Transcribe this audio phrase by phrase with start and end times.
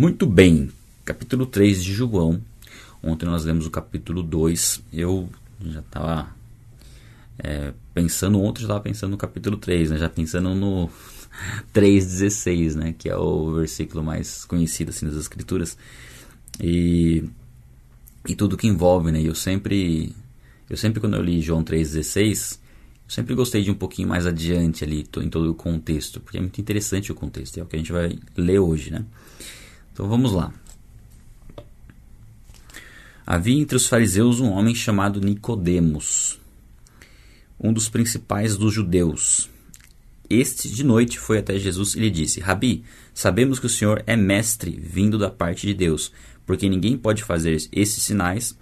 [0.00, 0.70] Muito bem,
[1.04, 2.40] capítulo 3 de João.
[3.02, 4.80] Ontem nós lemos o capítulo 2.
[4.92, 5.28] Eu
[5.60, 6.36] já estava
[7.36, 9.98] é, pensando, ontem já estava pensando no capítulo 3, né?
[9.98, 10.88] já pensando no
[11.74, 12.94] 3,16, né?
[12.96, 15.76] que é o versículo mais conhecido assim, das Escrituras.
[16.60, 17.24] E,
[18.28, 19.20] e tudo que envolve, né?
[19.20, 20.14] Eu sempre,
[20.70, 22.60] eu sempre quando eu li João 3,16,
[23.08, 26.40] eu sempre gostei de um pouquinho mais adiante ali, em todo o contexto, porque é
[26.40, 29.04] muito interessante o contexto, é o que a gente vai ler hoje, né?
[29.98, 30.54] Então vamos lá.
[33.26, 36.40] Havia entre os fariseus um homem chamado Nicodemos,
[37.58, 39.50] um dos principais dos judeus.
[40.30, 44.14] Este de noite foi até Jesus e lhe disse: Rabi, sabemos que o Senhor é
[44.14, 46.12] mestre vindo da parte de Deus,
[46.46, 48.56] porque ninguém pode fazer esses sinais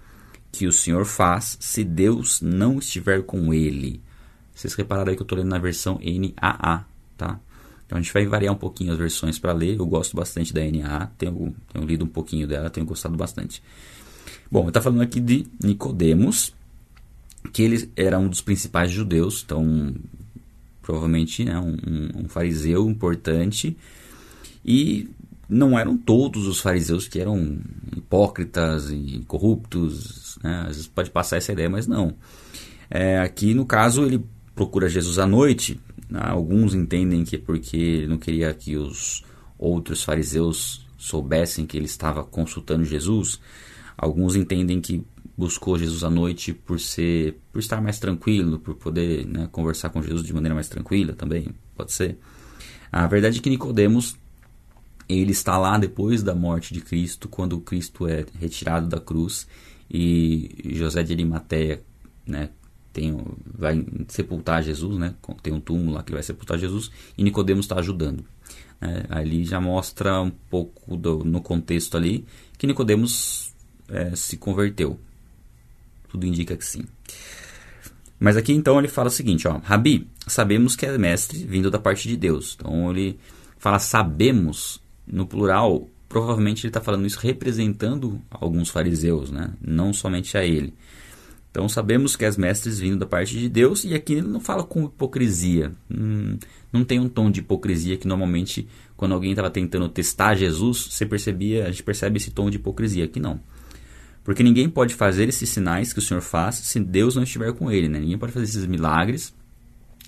[0.51, 4.01] que o Senhor faz se Deus não estiver com ele.
[4.55, 6.83] Vocês repararam aí que eu estou lendo na versão NAA,
[7.15, 7.39] tá?
[7.87, 9.77] Então a gente vai variar um pouquinho as versões para ler.
[9.79, 13.63] Eu gosto bastante da NA, tenho, tenho lido um pouquinho dela, tenho gostado bastante.
[14.51, 16.53] Bom, está falando aqui de Nicodemos,
[17.53, 19.95] que ele era um dos principais judeus, então
[20.81, 23.75] provavelmente né, um, um fariseu importante.
[24.65, 25.09] E
[25.49, 27.57] não eram todos os fariseus que eram
[27.95, 30.61] hipócritas e corruptos, né?
[30.63, 32.13] às vezes pode passar essa ideia, mas não.
[32.89, 34.21] É, aqui no caso ele
[34.53, 35.79] procura Jesus à noite
[36.13, 39.23] Alguns entendem que é porque ele não queria que os
[39.57, 43.39] outros fariseus soubessem que ele estava consultando Jesus.
[43.97, 45.03] Alguns entendem que
[45.37, 50.01] buscou Jesus à noite por ser, por estar mais tranquilo, por poder né, conversar com
[50.01, 52.17] Jesus de maneira mais tranquila também, pode ser.
[52.91, 54.17] A verdade é que Nicodemos
[55.07, 59.47] ele está lá depois da morte de Cristo, quando Cristo é retirado da cruz
[59.89, 61.81] e José de Arimateia,
[62.25, 62.49] né,
[62.97, 65.13] tem, vai sepultar Jesus, né?
[65.43, 68.25] Tem um túmulo lá que vai sepultar Jesus e Nicodemos está ajudando.
[68.81, 72.25] É, ali já mostra um pouco do, no contexto ali
[72.57, 73.53] que Nicodemos
[73.87, 74.99] é, se converteu.
[76.09, 76.85] Tudo indica que sim.
[78.19, 81.77] Mas aqui então ele fala o seguinte, ó, Rabi, sabemos que é mestre vindo da
[81.77, 82.57] parte de Deus.
[82.59, 83.19] Então ele
[83.59, 89.53] fala sabemos no plural, provavelmente ele está falando isso representando alguns fariseus, né?
[89.61, 90.73] Não somente a ele.
[91.57, 94.63] Então sabemos que as mestres vindo da parte de Deus, e aqui ele não fala
[94.63, 95.71] com hipocrisia.
[95.89, 96.37] Hum,
[96.71, 101.03] não tem um tom de hipocrisia que normalmente, quando alguém estava tentando testar Jesus, você
[101.03, 103.05] percebia, a gente percebe esse tom de hipocrisia.
[103.05, 103.39] Aqui não.
[104.23, 107.71] Porque ninguém pode fazer esses sinais que o Senhor faz se Deus não estiver com
[107.71, 107.89] ele.
[107.89, 108.01] Né?
[108.01, 109.33] Ninguém pode fazer esses milagres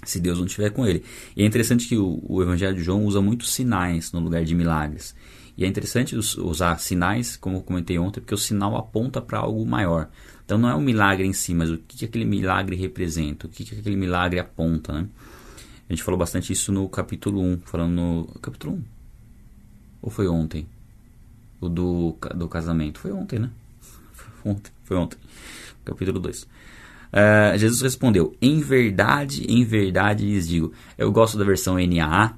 [0.06, 1.04] se Deus não estiver com ele.
[1.36, 4.54] E é interessante que o, o Evangelho de João usa muitos sinais no lugar de
[4.54, 5.16] milagres.
[5.58, 9.66] E é interessante usar sinais, como eu comentei ontem, porque o sinal aponta para algo
[9.66, 10.10] maior.
[10.50, 13.50] Então não é o milagre em si, mas o que, que aquele milagre representa, o
[13.52, 15.08] que, que aquele milagre aponta, né?
[15.88, 18.26] A gente falou bastante isso no capítulo 1, falando no...
[18.42, 18.84] Capítulo 1?
[20.02, 20.66] Ou foi ontem?
[21.62, 23.00] O do, do casamento.
[23.00, 23.52] Foi ontem, né?
[24.12, 24.72] Foi ontem.
[24.86, 25.20] Foi ontem.
[25.86, 26.42] Capítulo 2.
[26.42, 26.48] Uh,
[27.14, 30.74] é, Jesus respondeu: Em verdade, em verdade lhes digo.
[30.98, 32.34] Eu gosto da versão NAA,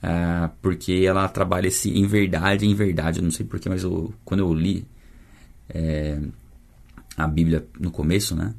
[0.00, 3.18] uh, porque ela trabalha esse em verdade, em verdade.
[3.18, 4.86] Eu não sei porquê, mas eu, quando eu li,
[5.68, 6.20] é,
[7.16, 8.54] a Bíblia no começo, né?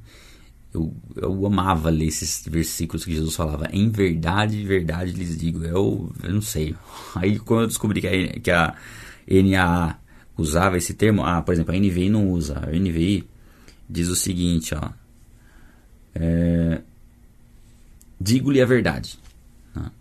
[0.73, 3.67] Eu, eu amava ler esses versículos que Jesus falava.
[3.71, 5.63] Em verdade, verdade lhes digo.
[5.63, 6.75] Eu, eu não sei.
[7.15, 8.75] Aí quando eu descobri que a, que a
[9.27, 9.99] NAA
[10.35, 12.57] usava esse termo, ah, por exemplo, a NVI não usa.
[12.57, 13.23] A NVI
[13.87, 14.89] diz o seguinte, ó.
[16.15, 16.81] É,
[18.23, 19.19] Digo-lhe a verdade.
[19.75, 19.91] Né?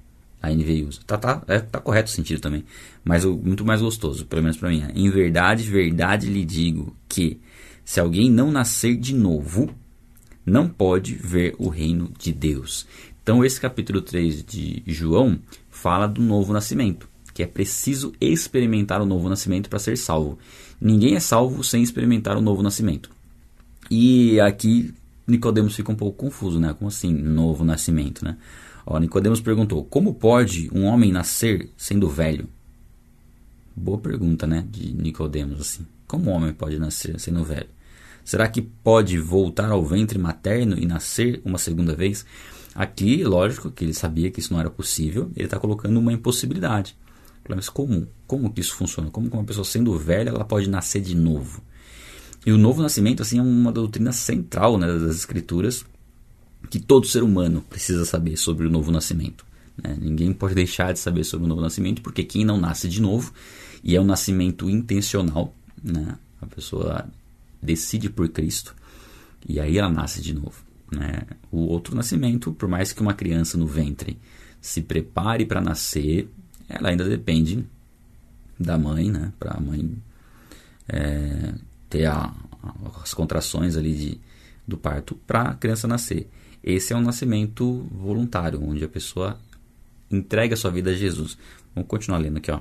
[0.41, 1.01] A NVI usa.
[1.05, 2.65] Tá, tá, é, tá correto o sentido também.
[3.05, 4.85] Mas o, muito mais gostoso, pelo menos para mim.
[4.95, 7.41] Em verdade, verdade lhe digo que
[7.84, 9.70] se alguém não nascer de novo,
[10.44, 12.87] não pode ver o reino de Deus.
[13.22, 15.38] Então, esse capítulo 3 de João
[15.70, 20.38] fala do novo nascimento, que é preciso experimentar o novo nascimento para ser salvo.
[20.81, 23.10] Ninguém é salvo sem experimentar o novo nascimento.
[23.91, 24.93] E aqui
[25.26, 26.75] Nicodemos fica um pouco confuso, né?
[26.75, 28.37] Como assim, novo nascimento, né?
[28.84, 32.49] Ó, Nicodemos perguntou: Como pode um homem nascer sendo velho?
[33.75, 34.66] Boa pergunta, né?
[34.69, 35.87] De Nicodemos assim.
[36.12, 37.70] Como um homem pode nascer sendo velho?
[38.23, 42.26] Será que pode voltar ao ventre materno e nascer uma segunda vez?
[42.75, 46.94] Aqui, lógico que ele sabia que isso não era possível, ele está colocando uma impossibilidade.
[47.49, 48.06] Mas como?
[48.26, 49.11] Como que isso funciona?
[49.11, 51.62] Como que uma pessoa sendo velha ela pode nascer de novo?
[52.44, 55.82] E o novo nascimento assim é uma doutrina central né, das escrituras
[56.69, 59.47] que todo ser humano precisa saber sobre o novo nascimento.
[59.82, 59.97] Né?
[59.99, 63.32] Ninguém pode deixar de saber sobre o novo nascimento, porque quem não nasce de novo,
[63.82, 66.17] e é um nascimento intencional, né?
[66.40, 67.06] A pessoa
[67.61, 68.75] decide por Cristo
[69.49, 70.62] e aí ela nasce de novo.
[70.90, 71.23] Né?
[71.50, 74.19] O outro nascimento, por mais que uma criança no ventre
[74.61, 76.29] se prepare para nascer,
[76.69, 77.64] ela ainda depende
[78.58, 79.32] da mãe, né?
[79.38, 79.90] Para a mãe
[80.88, 81.55] é,
[81.90, 82.32] ter a,
[83.02, 84.20] as contrações ali de,
[84.67, 86.28] do parto para a criança nascer.
[86.62, 89.38] Esse é um nascimento voluntário, onde a pessoa
[90.11, 91.37] entrega a sua vida a Jesus.
[91.75, 92.61] Vamos continuar lendo aqui, ó.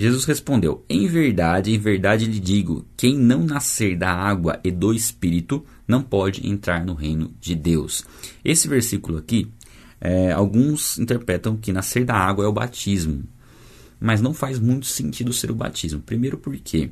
[0.00, 4.94] Jesus respondeu: Em verdade, em verdade lhe digo: quem não nascer da água e do
[4.94, 8.02] espírito não pode entrar no reino de Deus.
[8.42, 9.52] Esse versículo aqui,
[10.00, 13.24] é, alguns interpretam que nascer da água é o batismo,
[14.00, 16.00] mas não faz muito sentido ser o batismo.
[16.00, 16.90] Primeiro, porque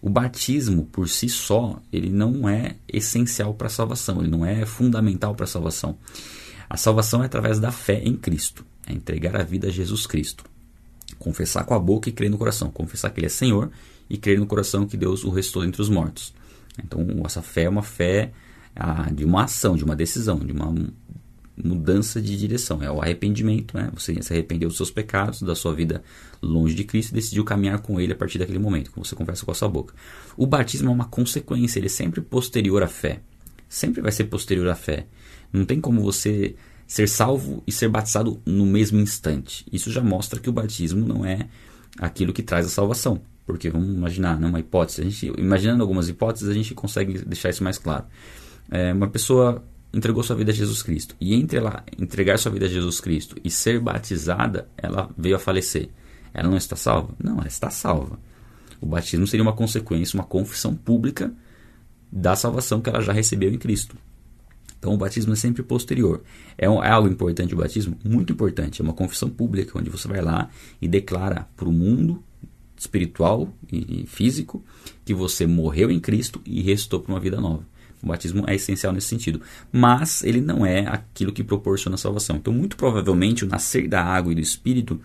[0.00, 4.64] o batismo por si só ele não é essencial para a salvação, ele não é
[4.64, 5.98] fundamental para a salvação.
[6.70, 10.44] A salvação é através da fé em Cristo, é entregar a vida a Jesus Cristo.
[11.28, 12.70] Confessar com a boca e crer no coração.
[12.70, 13.70] Confessar que Ele é Senhor
[14.08, 16.32] e crer no coração que Deus o restou entre os mortos.
[16.82, 18.32] Então, essa fé é uma fé
[18.74, 20.74] ah, de uma ação, de uma decisão, de uma
[21.62, 22.82] mudança de direção.
[22.82, 23.90] É o arrependimento, né?
[23.92, 26.02] Você se arrependeu dos seus pecados, da sua vida
[26.40, 29.44] longe de Cristo e decidiu caminhar com Ele a partir daquele momento, como você confessa
[29.44, 29.92] com a sua boca.
[30.34, 33.20] O batismo é uma consequência, ele é sempre posterior à fé.
[33.68, 35.06] Sempre vai ser posterior à fé.
[35.52, 36.54] Não tem como você
[36.88, 39.64] ser salvo e ser batizado no mesmo instante.
[39.70, 41.46] Isso já mostra que o batismo não é
[41.98, 43.20] aquilo que traz a salvação.
[43.46, 47.50] Porque vamos imaginar, né, uma hipótese, a gente, imaginando algumas hipóteses, a gente consegue deixar
[47.50, 48.06] isso mais claro.
[48.70, 49.62] É, uma pessoa
[49.92, 53.36] entregou sua vida a Jesus Cristo e entre ela entregar sua vida a Jesus Cristo
[53.44, 55.90] e ser batizada, ela veio a falecer.
[56.32, 57.14] Ela não está salva?
[57.22, 58.18] Não, ela está salva.
[58.80, 61.32] O batismo seria uma consequência, uma confissão pública
[62.10, 63.96] da salvação que ela já recebeu em Cristo.
[64.78, 66.22] Então o batismo é sempre posterior.
[66.56, 67.96] É, um, é, algo importante o batismo?
[68.04, 68.80] Muito importante.
[68.80, 70.48] É uma confissão pública, onde você vai lá
[70.80, 72.22] e declara para o mundo
[72.76, 74.64] espiritual e físico
[75.04, 77.64] que você morreu em Cristo e restou para uma vida nova.
[78.02, 79.40] O batismo é essencial nesse sentido.
[79.72, 82.36] Mas ele não é aquilo que proporciona a salvação.
[82.36, 85.00] Então, muito provavelmente, o nascer da água e do espírito.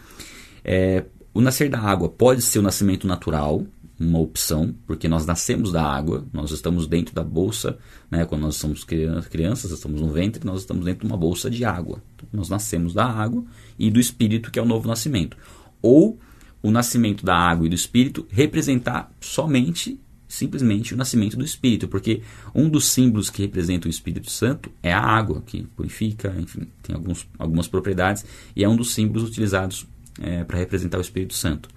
[0.63, 1.03] É,
[1.33, 3.65] o nascer da água pode ser o nascimento natural,
[3.99, 7.77] uma opção, porque nós nascemos da água, nós estamos dentro da bolsa,
[8.09, 11.63] né, quando nós somos crianças, estamos no ventre, nós estamos dentro de uma bolsa de
[11.63, 12.01] água.
[12.15, 13.43] Então, nós nascemos da água
[13.77, 15.37] e do espírito, que é o novo nascimento.
[15.81, 16.19] Ou
[16.61, 22.21] o nascimento da água e do espírito representar somente, simplesmente, o nascimento do espírito, porque
[22.55, 26.95] um dos símbolos que representa o Espírito Santo é a água, que purifica, enfim, tem
[26.95, 28.25] alguns, algumas propriedades,
[28.55, 29.85] e é um dos símbolos utilizados
[30.19, 31.69] é, para representar o Espírito Santo.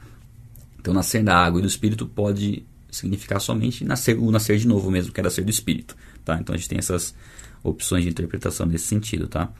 [0.86, 4.88] Então, nascer da água e do Espírito pode significar somente nascer, o nascer de novo
[4.88, 5.96] mesmo, que é nascer do Espírito.
[6.24, 6.38] Tá?
[6.40, 7.12] Então, a gente tem essas
[7.60, 9.26] opções de interpretação nesse sentido.
[9.26, 9.52] Tá?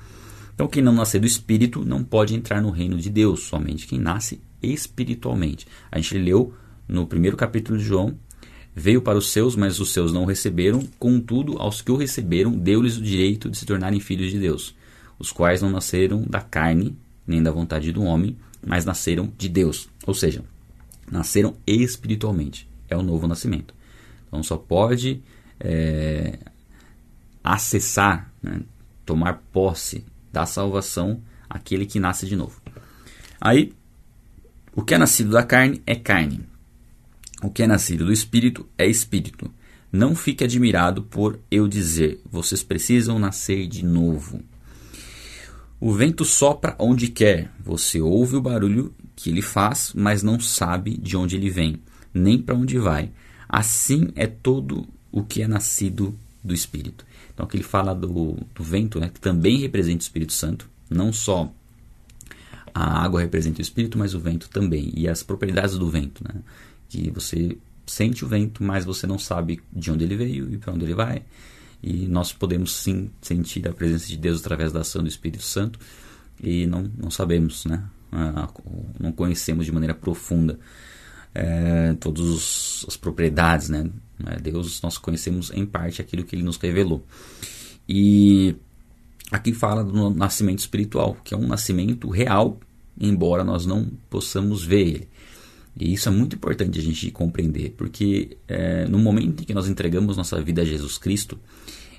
[0.55, 3.99] Então, quem não nascer do Espírito não pode entrar no reino de Deus, somente quem
[3.99, 5.67] nasce espiritualmente.
[5.91, 6.55] A gente leu
[6.87, 8.17] no primeiro capítulo de João,
[8.73, 12.53] veio para os seus, mas os seus não o receberam, contudo, aos que o receberam,
[12.53, 14.77] deu-lhes o direito de se tornarem filhos de Deus,
[15.19, 16.97] os quais não nasceram da carne,
[17.27, 19.89] nem da vontade do homem, mas nasceram de Deus.
[20.07, 20.45] Ou seja,
[21.11, 22.69] nasceram espiritualmente.
[22.89, 23.75] É o novo nascimento.
[24.27, 25.23] Então só pode
[25.59, 26.39] é,
[27.43, 28.61] acessar, né,
[29.05, 32.61] tomar posse da salvação aquele que nasce de novo.
[33.41, 33.73] Aí,
[34.75, 36.41] o que é nascido da carne é carne.
[37.43, 39.51] O que é nascido do espírito é espírito.
[39.93, 44.43] Não fique admirado por eu dizer, vocês precisam nascer de novo.
[45.79, 50.97] O vento sopra onde quer, você ouve o barulho que ele faz, mas não sabe
[50.97, 51.81] de onde ele vem,
[52.13, 53.11] nem para onde vai.
[53.49, 57.05] Assim é todo o que é nascido do Espírito.
[57.33, 61.13] Então aqui ele fala do, do vento, né, que também representa o Espírito Santo, não
[61.13, 61.53] só
[62.75, 64.93] a água representa o Espírito, mas o vento também.
[64.95, 66.41] E as propriedades do vento, né,
[66.89, 67.57] que você
[67.87, 70.95] sente o vento, mas você não sabe de onde ele veio e para onde ele
[70.95, 71.23] vai.
[71.83, 75.79] E nós podemos sim sentir a presença de Deus através da ação do Espírito Santo
[76.43, 77.83] e não, não sabemos, né?
[78.13, 78.49] Ah,
[78.99, 80.59] não conhecemos de maneira profunda
[81.35, 83.91] é, todas as propriedades, né?
[84.27, 87.05] É, Deus nós conhecemos em parte aquilo que Ele nos revelou.
[87.89, 88.57] E
[89.31, 92.59] aqui fala do nascimento espiritual, que é um nascimento real,
[92.99, 95.09] embora nós não possamos ver ele.
[95.79, 99.69] E isso é muito importante a gente compreender, porque é, no momento em que nós
[99.69, 101.39] entregamos nossa vida a Jesus Cristo,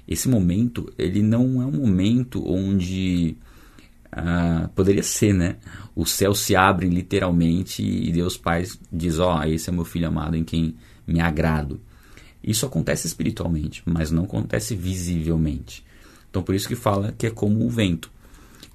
[0.08, 3.38] esse momento ele não é um momento onde
[4.12, 5.58] ah, poderia ser, né?
[5.96, 10.08] O céu se abre literalmente e Deus Pai diz: Ó, oh, esse é meu filho
[10.08, 11.80] amado em quem me agrado.
[12.44, 15.86] Isso acontece espiritualmente, mas não acontece visivelmente.
[16.30, 18.12] Então, por isso que fala que é como o vento.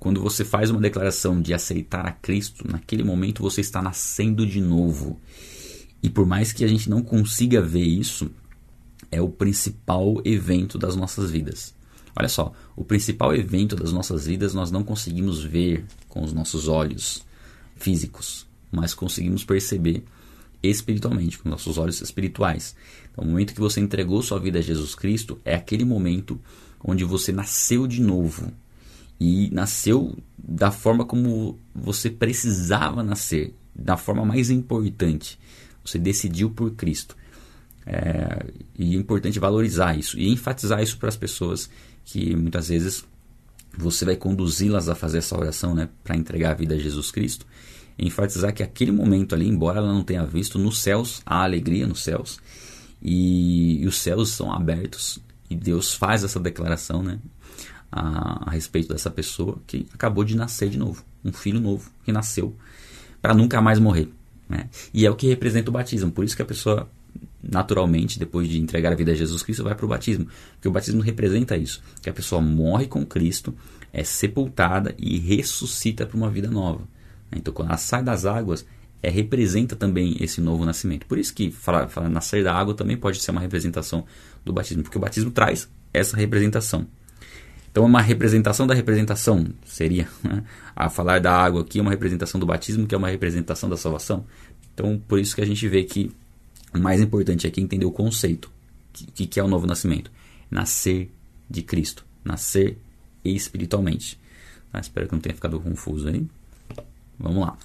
[0.03, 4.61] Quando você faz uma declaração de aceitar a Cristo, naquele momento você está nascendo de
[4.61, 5.21] novo.
[6.03, 8.29] E por mais que a gente não consiga ver isso,
[9.13, 11.73] é o principal evento das nossas vidas.
[12.17, 16.67] Olha só, o principal evento das nossas vidas nós não conseguimos ver com os nossos
[16.67, 17.25] olhos
[17.77, 20.03] físicos, mas conseguimos perceber
[20.61, 22.75] espiritualmente, com nossos olhos espirituais.
[23.13, 26.41] Então, o momento que você entregou sua vida a Jesus Cristo é aquele momento
[26.83, 28.53] onde você nasceu de novo
[29.21, 35.39] e nasceu da forma como você precisava nascer, da forma mais importante.
[35.85, 37.17] Você decidiu por Cristo.
[37.85, 38.47] É,
[38.79, 41.69] e é importante valorizar isso e enfatizar isso para as pessoas
[42.05, 43.05] que muitas vezes
[43.77, 47.47] você vai conduzi-las a fazer essa oração né, para entregar a vida a Jesus Cristo.
[47.99, 52.03] Enfatizar que aquele momento ali, embora ela não tenha visto, nos céus há alegria nos
[52.03, 52.39] céus
[53.01, 55.19] e, e os céus são abertos
[55.51, 57.19] e Deus faz essa declaração né,
[57.93, 62.11] a, a respeito dessa pessoa que acabou de nascer de novo, um filho novo que
[62.11, 62.57] nasceu
[63.21, 64.09] para nunca mais morrer.
[64.49, 64.69] Né?
[64.93, 66.11] E é o que representa o batismo.
[66.11, 66.89] Por isso que a pessoa,
[67.43, 70.27] naturalmente, depois de entregar a vida a Jesus Cristo, vai para o batismo.
[70.55, 73.55] Porque o batismo representa isso: que a pessoa morre com Cristo,
[73.93, 76.83] é sepultada e ressuscita para uma vida nova.
[77.31, 78.67] Então, quando ela sai das águas,
[79.03, 81.07] é, representa também esse novo nascimento.
[81.07, 84.05] Por isso que falar, falar nascer da água também pode ser uma representação
[84.45, 86.87] do batismo, porque o batismo traz essa representação.
[87.73, 90.45] Então, uma representação da representação seria né?
[90.77, 93.79] a falar da água aqui, é uma representação do batismo, que é uma representação da
[93.79, 94.27] salvação.
[94.75, 96.13] Então, por isso que a gente vê que
[96.75, 98.51] o mais importante aqui é entender o conceito.
[99.01, 100.11] O que, que é o novo nascimento?
[100.51, 101.11] Nascer
[101.49, 102.05] de Cristo.
[102.23, 102.77] Nascer
[103.25, 104.21] espiritualmente.
[104.71, 106.27] Ah, espero que não tenha ficado confuso aí.
[107.19, 107.57] Vamos lá.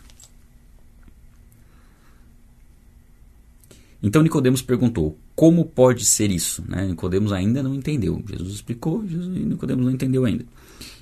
[4.02, 6.64] Então Nicodemos perguntou: como pode ser isso?
[6.68, 6.88] Né?
[6.88, 8.20] Nicodemos ainda não entendeu.
[8.28, 10.44] Jesus explicou, Jesus, Nicodemos não entendeu ainda.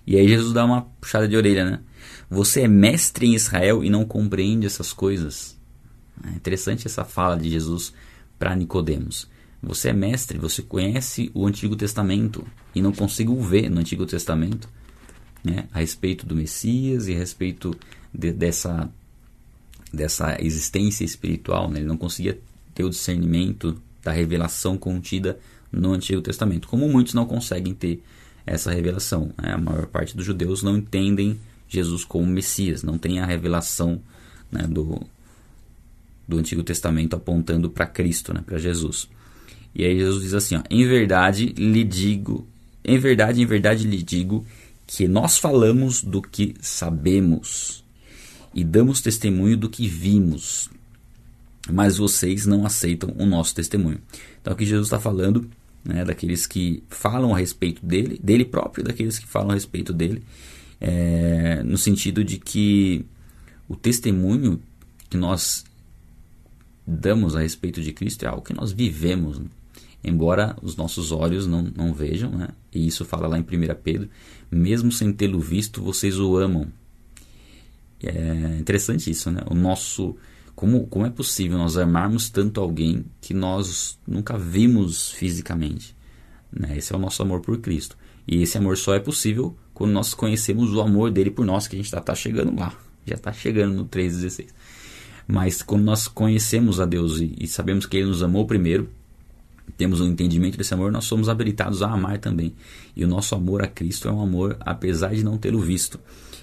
[0.05, 1.79] E aí Jesus dá uma puxada de orelha, né?
[2.29, 5.57] Você é mestre em Israel e não compreende essas coisas.
[6.21, 7.93] É interessante essa fala de Jesus
[8.37, 9.29] para Nicodemos.
[9.63, 14.67] Você é mestre, você conhece o Antigo Testamento e não conseguiu ver no Antigo Testamento
[15.45, 17.73] né, a respeito do Messias e a respeito
[18.13, 18.91] de, dessa,
[19.93, 21.71] dessa existência espiritual.
[21.71, 21.79] Né?
[21.79, 22.37] Ele não conseguia
[22.73, 25.39] ter o discernimento da revelação contida
[25.71, 28.03] no Antigo Testamento, como muitos não conseguem ter
[28.45, 29.33] essa revelação.
[29.41, 29.51] Né?
[29.51, 33.99] A maior parte dos judeus não entendem Jesus como Messias, não tem a revelação
[34.51, 35.01] né, do,
[36.27, 39.09] do Antigo Testamento apontando para Cristo, né, para Jesus.
[39.73, 42.47] E aí Jesus diz assim: ó, em verdade lhe digo,
[42.83, 44.45] em verdade, em verdade lhe digo
[44.85, 47.83] que nós falamos do que sabemos
[48.53, 50.69] e damos testemunho do que vimos,
[51.71, 53.99] mas vocês não aceitam o nosso testemunho.
[54.41, 55.49] Então aqui Jesus está falando
[55.83, 60.23] né, daqueles que falam a respeito dele, dele próprio, daqueles que falam a respeito dele,
[60.81, 63.05] é, no sentido de que
[63.67, 64.59] o testemunho
[65.09, 65.63] que nós
[66.85, 69.47] damos a respeito de Cristo é algo que nós vivemos, né?
[70.03, 72.49] embora os nossos olhos não, não vejam, né?
[72.71, 73.45] e isso fala lá em 1
[73.83, 74.09] Pedro,
[74.51, 76.67] mesmo sem tê-lo visto, vocês o amam.
[78.03, 79.41] É interessante isso, né?
[79.49, 80.15] O nosso
[80.55, 85.95] como, como é possível nós amarmos tanto alguém que nós nunca vimos fisicamente?
[86.51, 86.77] Né?
[86.77, 87.97] Esse é o nosso amor por Cristo.
[88.27, 91.75] E esse amor só é possível quando nós conhecemos o amor dele por nós, que
[91.75, 92.73] a gente está tá chegando lá.
[93.05, 94.47] Já está chegando no 3,16.
[95.27, 98.89] Mas quando nós conhecemos a Deus e, e sabemos que Ele nos amou primeiro,
[99.77, 102.53] temos um entendimento desse amor, nós somos habilitados a amar também.
[102.95, 105.99] E o nosso amor a Cristo é um amor apesar de não tê-lo visto.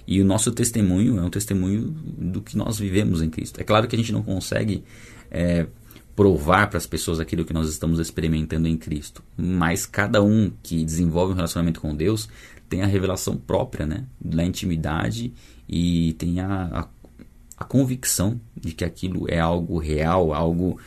[0.06, 3.60] E o nosso testemunho é um testemunho do que nós vivemos em Cristo.
[3.60, 4.82] É claro que a gente não consegue
[5.30, 5.66] é,
[6.14, 10.84] provar para as pessoas aquilo que nós estamos experimentando em Cristo, mas cada um que
[10.84, 12.28] desenvolve um relacionamento com Deus
[12.68, 15.32] tem a revelação própria né, da intimidade
[15.68, 16.88] e tem a, a,
[17.58, 20.78] a convicção de que aquilo é algo real, algo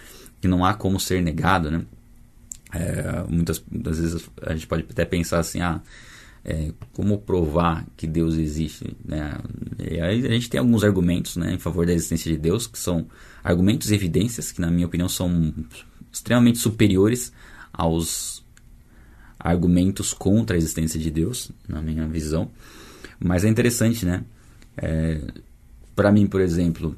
[0.41, 1.69] que não há como ser negado.
[1.69, 1.85] Né?
[2.73, 5.81] É, muitas, muitas vezes a gente pode até pensar assim, ah,
[6.45, 8.95] é, como provar que Deus existe.
[9.03, 9.35] Né?
[10.01, 13.07] A gente tem alguns argumentos né, em favor da existência de Deus, que são
[13.43, 15.53] argumentos e evidências que, na minha opinião, são
[16.11, 17.33] extremamente superiores
[17.73, 18.45] aos
[19.39, 22.51] argumentos contra a existência de Deus, na minha visão.
[23.19, 24.23] Mas é interessante, né?
[24.77, 25.19] É,
[25.95, 26.95] Para mim, por exemplo,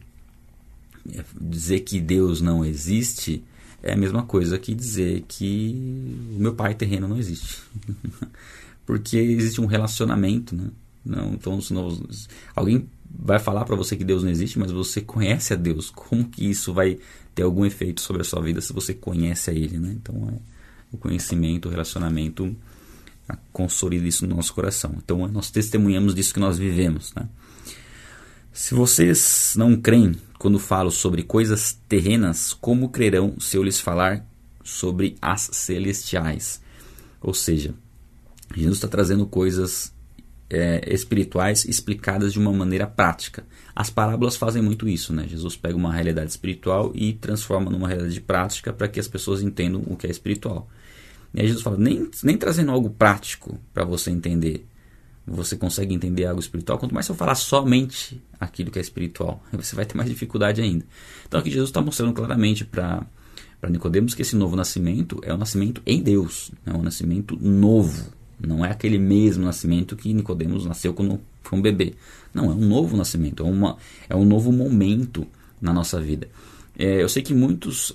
[1.39, 3.43] dizer que Deus não existe
[3.81, 5.73] é a mesma coisa que dizer que
[6.35, 7.61] o meu pai terreno não existe.
[8.87, 10.69] porque existe um relacionamento, né?
[11.05, 11.89] Não, então, senão,
[12.55, 15.89] alguém vai falar para você que Deus não existe, mas você conhece a Deus.
[15.89, 16.97] Como que isso vai
[17.35, 19.93] ter algum efeito sobre a sua vida se você conhece a Ele, né?
[20.01, 20.39] Então, é,
[20.91, 22.55] o conhecimento, o relacionamento
[23.51, 24.95] consolida isso no nosso coração.
[25.03, 27.27] Então, nós testemunhamos disso que nós vivemos, né?
[28.53, 34.25] Se vocês não creem quando falo sobre coisas terrenas, como crerão se eu lhes falar
[34.63, 36.61] sobre as celestiais?
[37.21, 37.73] Ou seja,
[38.55, 39.93] Jesus está trazendo coisas
[40.49, 43.45] é, espirituais explicadas de uma maneira prática.
[43.75, 45.27] As parábolas fazem muito isso, né?
[45.27, 49.83] Jesus pega uma realidade espiritual e transforma numa realidade prática para que as pessoas entendam
[49.85, 50.67] o que é espiritual.
[51.33, 54.65] E aí Jesus fala, nem, nem trazendo algo prático para você entender,
[55.25, 59.75] você consegue entender algo espiritual, quanto mais você falar somente aquilo que é espiritual, você
[59.75, 60.85] vai ter mais dificuldade ainda.
[61.27, 63.05] Então aqui Jesus está mostrando claramente para
[63.59, 68.13] para Nicodemos que esse novo nascimento é um nascimento em Deus, é um nascimento novo,
[68.39, 71.93] não é aquele mesmo nascimento que Nicodemos nasceu quando foi um bebê.
[72.33, 73.77] Não, é um novo nascimento, é, uma,
[74.09, 75.27] é um novo momento
[75.61, 76.27] na nossa vida.
[76.77, 77.93] É, eu sei que muitos,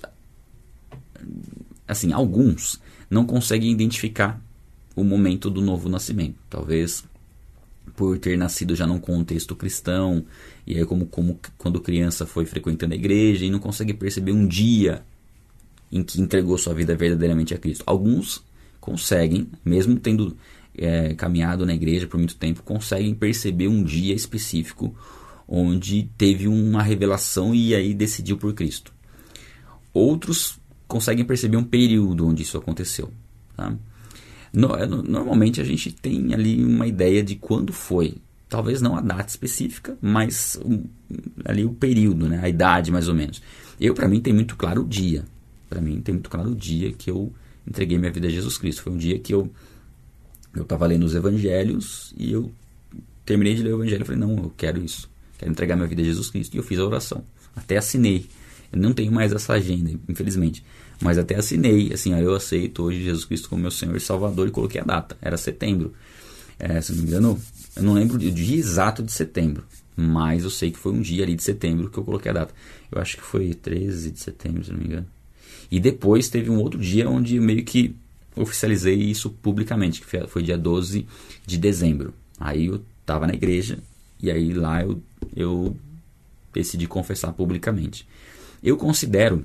[1.87, 4.41] assim, alguns não conseguem identificar
[4.95, 6.35] o momento do novo nascimento.
[6.49, 7.03] Talvez
[7.95, 10.25] por ter nascido já num contexto cristão,
[10.65, 14.47] e aí como, como quando criança foi frequentando a igreja e não consegue perceber um
[14.47, 15.03] dia
[15.91, 17.83] em que entregou sua vida verdadeiramente a Cristo.
[17.85, 18.43] Alguns
[18.83, 20.35] conseguem, mesmo tendo
[20.77, 24.93] é, caminhado na igreja por muito tempo, conseguem perceber um dia específico
[25.47, 28.93] onde teve uma revelação e aí decidiu por Cristo.
[29.93, 33.09] Outros conseguem perceber um período onde isso aconteceu.
[33.55, 33.73] Tá?
[34.53, 38.15] É, normalmente a gente tem ali uma ideia de quando foi.
[38.49, 40.59] Talvez não a data específica, mas
[41.45, 42.41] ali o período, né?
[42.43, 43.41] a idade mais ou menos.
[43.79, 45.23] Eu, para mim, tem muito claro o dia.
[45.69, 47.31] Para mim, tem muito claro o dia que eu
[47.67, 48.83] entreguei minha vida a Jesus Cristo.
[48.83, 49.51] Foi um dia que eu
[50.55, 52.51] eu estava lendo os evangelhos e eu
[53.25, 55.09] terminei de ler o evangelho e falei, não, eu quero isso.
[55.37, 56.53] Quero entregar minha vida a Jesus Cristo.
[56.53, 57.23] E eu fiz a oração.
[57.55, 58.27] Até assinei.
[58.71, 60.63] Eu não tenho mais essa agenda, infelizmente.
[61.01, 64.51] Mas até assinei, assim, eu aceito hoje Jesus Cristo como meu Senhor e Salvador e
[64.51, 65.17] coloquei a data.
[65.21, 65.93] Era setembro.
[66.59, 67.41] É, se não me engano,
[67.75, 69.63] eu não lembro o dia exato de setembro.
[69.95, 72.53] Mas eu sei que foi um dia ali de setembro que eu coloquei a data.
[72.91, 75.07] Eu acho que foi 13 de setembro, se não me engano.
[75.73, 77.95] E depois teve um outro dia onde meio que
[78.35, 81.07] oficializei isso publicamente, que foi dia 12
[81.47, 82.13] de dezembro.
[82.39, 83.79] Aí eu estava na igreja
[84.21, 85.01] e aí lá eu,
[85.35, 85.75] eu
[86.53, 88.07] decidi confessar publicamente.
[88.61, 89.43] Eu considero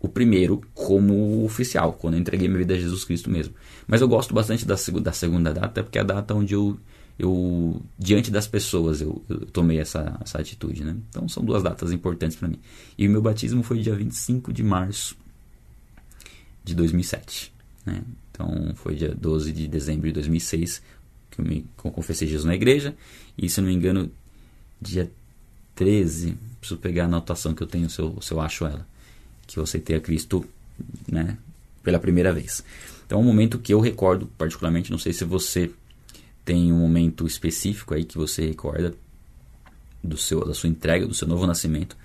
[0.00, 3.54] o primeiro como oficial, quando eu entreguei minha vida a Jesus Cristo mesmo.
[3.86, 6.76] Mas eu gosto bastante da, da segunda data, porque é a data onde eu,
[7.16, 10.82] eu diante das pessoas, eu, eu tomei essa, essa atitude.
[10.82, 10.96] Né?
[11.08, 12.58] Então são duas datas importantes para mim.
[12.98, 15.16] E o meu batismo foi dia 25 de março
[16.68, 17.52] de 2007.
[17.84, 18.02] Né?
[18.30, 20.82] Então foi dia 12 de dezembro de 2006
[21.30, 22.94] que eu me que eu confessei Jesus na igreja.
[23.36, 24.10] E se eu não me engano,
[24.80, 25.10] dia
[25.74, 28.86] 13, preciso pegar a anotação que eu tenho se eu, se eu acho ela,
[29.46, 30.44] que eu aceitei a Cristo
[31.10, 31.36] né,
[31.82, 32.62] pela primeira vez.
[33.06, 35.70] Então é um momento que eu recordo particularmente, não sei se você
[36.44, 38.94] tem um momento específico aí que você recorda
[40.02, 41.96] do seu, da sua entrega, do seu novo nascimento,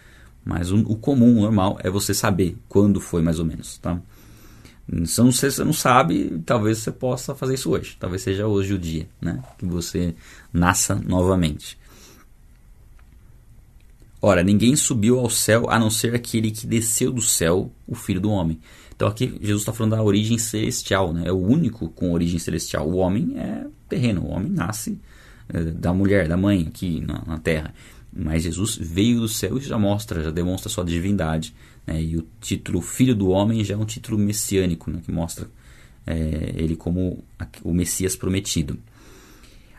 [0.43, 3.99] mas o, o comum, o normal, é você saber quando foi mais ou menos, tá?
[5.05, 7.95] Se você não sabe, talvez você possa fazer isso hoje.
[7.99, 9.41] Talvez seja hoje o dia, né?
[9.57, 10.13] Que você
[10.51, 11.77] nasça novamente.
[14.21, 18.21] Ora, ninguém subiu ao céu a não ser aquele que desceu do céu, o Filho
[18.21, 18.59] do Homem.
[18.95, 21.23] Então aqui Jesus está falando da origem celestial, né?
[21.25, 22.87] É o único com origem celestial.
[22.87, 24.99] O homem é terreno, o homem nasce
[25.49, 27.73] é, da mulher, da mãe aqui na, na terra.
[28.15, 31.53] Mas Jesus veio do céu e já mostra, já demonstra sua divindade.
[31.85, 32.01] Né?
[32.01, 35.01] E o título Filho do Homem já é um título messiânico, né?
[35.03, 35.47] que mostra
[36.05, 37.23] é, ele como
[37.63, 38.77] o Messias prometido.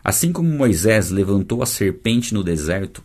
[0.02, 3.02] Assim como Moisés levantou a serpente no deserto,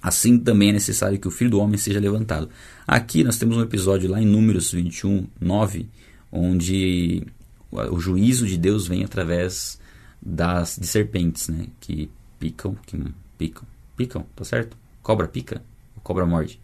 [0.00, 2.48] assim também é necessário que o Filho do Homem seja levantado.
[2.86, 5.88] Aqui nós temos um episódio lá em Números 21, 9,
[6.30, 7.26] onde
[7.70, 9.78] o juízo de Deus vem através
[10.22, 11.66] das de serpentes, né?
[11.80, 12.08] Que
[12.38, 12.96] picam, que
[13.36, 13.64] picam,
[13.96, 14.76] picam, tá certo?
[15.02, 15.62] Cobra pica,
[16.02, 16.60] cobra morde.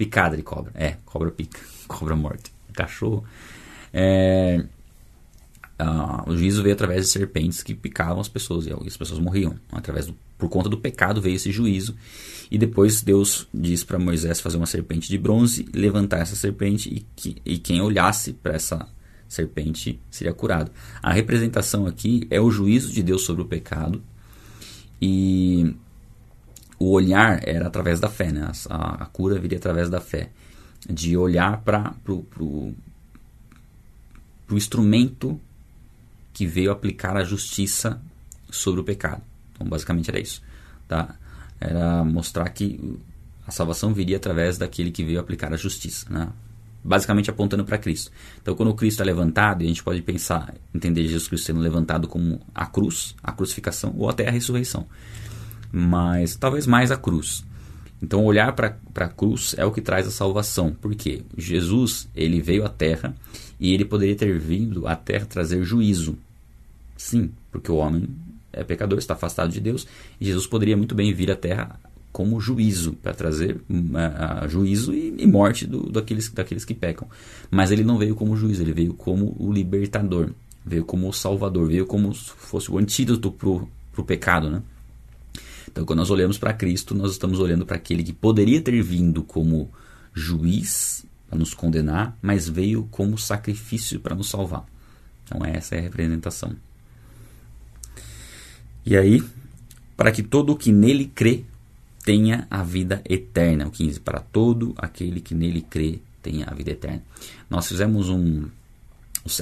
[0.00, 0.72] Picada de cobra.
[0.74, 1.60] É, cobra pica.
[1.86, 2.50] Cobra morte.
[2.72, 3.22] Cachorro.
[3.92, 4.64] É,
[5.78, 9.56] ah, o juízo veio através de serpentes que picavam as pessoas e as pessoas morriam.
[9.70, 11.94] Através do, por conta do pecado veio esse juízo.
[12.50, 17.06] E depois Deus diz para Moisés fazer uma serpente de bronze, levantar essa serpente e,
[17.14, 18.88] que, e quem olhasse para essa
[19.28, 20.70] serpente seria curado.
[21.02, 24.02] A representação aqui é o juízo de Deus sobre o pecado.
[24.98, 25.74] E
[26.80, 28.50] o olhar era através da fé, né?
[28.70, 30.30] A, a cura viria através da fé.
[30.88, 32.74] De olhar para o
[34.50, 35.38] instrumento
[36.32, 38.00] que veio aplicar a justiça
[38.50, 39.20] sobre o pecado.
[39.52, 40.42] Então, basicamente era isso.
[40.88, 41.14] Tá?
[41.60, 42.98] Era mostrar que
[43.46, 46.06] a salvação viria através daquele que veio aplicar a justiça.
[46.08, 46.30] Né?
[46.82, 48.10] Basicamente apontando para Cristo.
[48.40, 52.40] Então, quando Cristo é levantado, a gente pode pensar, entender Jesus Cristo sendo levantado como
[52.54, 54.86] a cruz, a crucificação ou até a ressurreição
[55.72, 57.44] mas talvez mais a cruz.
[58.02, 62.64] Então, olhar para a cruz é o que traz a salvação, porque Jesus ele veio
[62.64, 63.14] à Terra
[63.58, 66.16] e ele poderia ter vindo à Terra trazer juízo,
[67.00, 68.06] Sim, porque o homem
[68.52, 69.86] é pecador, está afastado de Deus,
[70.20, 71.80] e Jesus poderia muito bem vir à Terra
[72.12, 77.08] como juízo, para trazer uh, juízo e, e morte do, daqueles, daqueles que pecam.
[77.50, 80.28] Mas ele não veio como juízo, ele veio como o libertador,
[80.62, 84.50] veio como o salvador, veio como se fosse o antídoto para o pecado.
[84.50, 84.62] Né?
[85.70, 89.22] Então, quando nós olhamos para Cristo, nós estamos olhando para aquele que poderia ter vindo
[89.22, 89.70] como
[90.12, 94.66] juiz para nos condenar, mas veio como sacrifício para nos salvar.
[95.24, 96.56] Então, essa é a representação.
[98.84, 99.22] E aí,
[99.96, 101.44] para que todo o que nele crê
[102.04, 103.66] tenha a vida eterna.
[103.66, 107.02] O 15, para todo aquele que nele crê tenha a vida eterna.
[107.48, 108.48] Nós fizemos um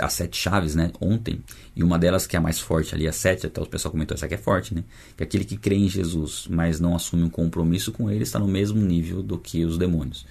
[0.01, 1.41] as sete chaves, né, ontem,
[1.75, 4.15] e uma delas que é a mais forte ali, a sete, até o pessoal comentou,
[4.15, 4.83] essa aqui é forte, né,
[5.17, 8.49] que aquele que crê em Jesus, mas não assume um compromisso com ele, está no
[8.49, 10.27] mesmo nível do que os demônios.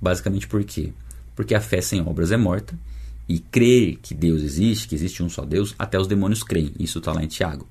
[0.00, 0.92] Basicamente por quê?
[1.34, 2.74] Porque a fé sem obras é morta,
[3.28, 6.98] e crer que Deus existe, que existe um só Deus, até os demônios creem, isso
[6.98, 7.66] está lá em Tiago.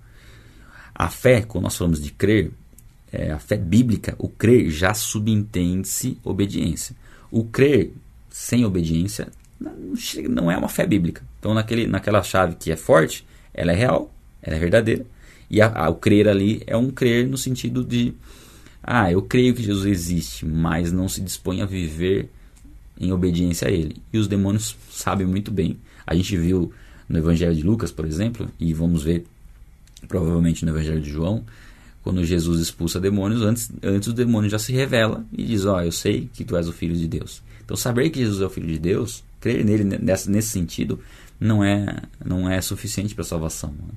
[0.93, 2.51] A fé, quando nós falamos de crer,
[3.11, 6.95] é, a fé bíblica, o crer já subentende-se obediência.
[7.31, 7.93] O crer
[8.29, 9.29] sem obediência
[10.29, 11.23] não é uma fé bíblica.
[11.39, 15.05] Então, naquele, naquela chave que é forte, ela é real, ela é verdadeira.
[15.49, 18.13] E a, a, o crer ali é um crer no sentido de,
[18.83, 22.29] ah, eu creio que Jesus existe, mas não se dispõe a viver
[22.99, 23.97] em obediência a ele.
[24.11, 25.77] E os demônios sabem muito bem.
[26.05, 26.71] A gente viu
[27.07, 29.25] no Evangelho de Lucas, por exemplo, e vamos ver
[30.07, 31.43] provavelmente no Evangelho de João,
[32.03, 35.81] quando Jesus expulsa demônios, antes, antes o demônio já se revela e diz: Ó, oh,
[35.81, 37.41] eu sei que tu és o filho de Deus.
[37.63, 40.99] Então, saber que Jesus é o filho de Deus, crer nele nessa, nesse sentido,
[41.39, 43.69] não é, não é suficiente para salvação.
[43.71, 43.93] Né?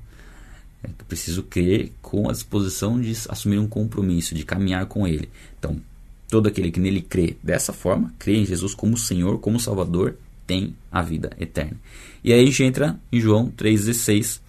[0.84, 5.30] É preciso crer com a disposição de assumir um compromisso, de caminhar com ele.
[5.58, 5.80] Então,
[6.28, 10.74] todo aquele que nele crê dessa forma, crê em Jesus como Senhor, como Salvador, tem
[10.92, 11.78] a vida eterna.
[12.22, 14.40] E aí a gente entra em João 3,16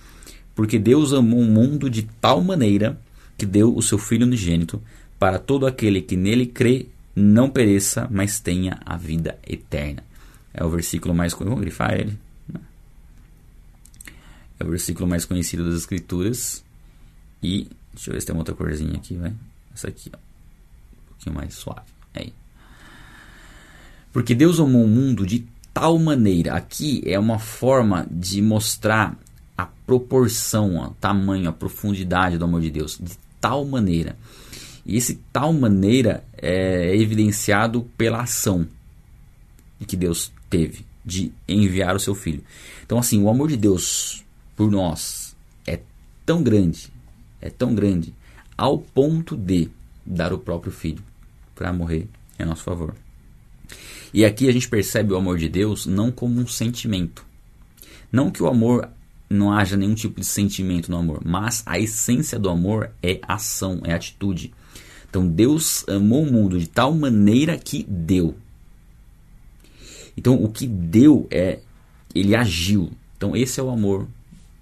[0.54, 3.00] porque Deus amou o mundo de tal maneira
[3.38, 4.82] que deu o seu Filho unigênito
[5.18, 10.09] para todo aquele que nele crê não pereça, mas tenha a vida eterna.
[10.54, 11.34] É o versículo mais.
[11.34, 12.18] Vamos grifar ele.
[12.48, 12.60] Né?
[14.60, 16.64] É o versículo mais conhecido das Escrituras.
[17.42, 19.34] E deixa eu ver se tem uma outra corzinha aqui, vai.
[19.74, 20.18] Essa aqui, ó.
[20.18, 21.88] Um pouquinho mais suave.
[22.14, 22.34] Aí.
[24.12, 26.56] Porque Deus amou o mundo de tal maneira.
[26.56, 29.18] Aqui é uma forma de mostrar
[29.58, 34.18] a proporção, o tamanho, a profundidade do amor de Deus, de tal maneira.
[34.86, 38.68] E esse tal maneira é evidenciado pela ação
[39.90, 42.44] que Deus teve de enviar o seu filho.
[42.86, 44.24] Então, assim, o amor de Deus
[44.56, 45.36] por nós
[45.66, 45.80] é
[46.26, 46.92] tão grande,
[47.42, 48.14] é tão grande,
[48.58, 49.70] ao ponto de
[50.06, 51.02] dar o próprio filho
[51.56, 52.08] para morrer
[52.38, 52.96] em nosso favor.
[54.14, 57.26] E aqui a gente percebe o amor de Deus não como um sentimento.
[58.12, 58.90] Não que o amor
[59.30, 63.82] não haja nenhum tipo de sentimento no amor, mas a essência do amor é ação,
[63.84, 64.52] é atitude.
[65.08, 68.36] Então Deus amou o mundo de tal maneira que deu.
[70.17, 71.60] Então o que deu é
[72.13, 72.91] ele agiu.
[73.17, 74.08] Então esse é o amor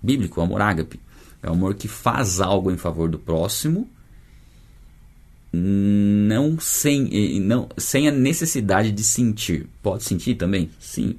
[0.01, 0.99] bíblico, o amor ágape.
[1.41, 3.87] É o amor que faz algo em favor do próximo,
[5.53, 9.67] não sem, não sem a necessidade de sentir.
[9.81, 10.69] Pode sentir também?
[10.79, 11.15] Sim.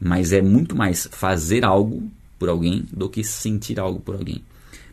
[0.00, 4.42] Mas é muito mais fazer algo por alguém do que sentir algo por alguém.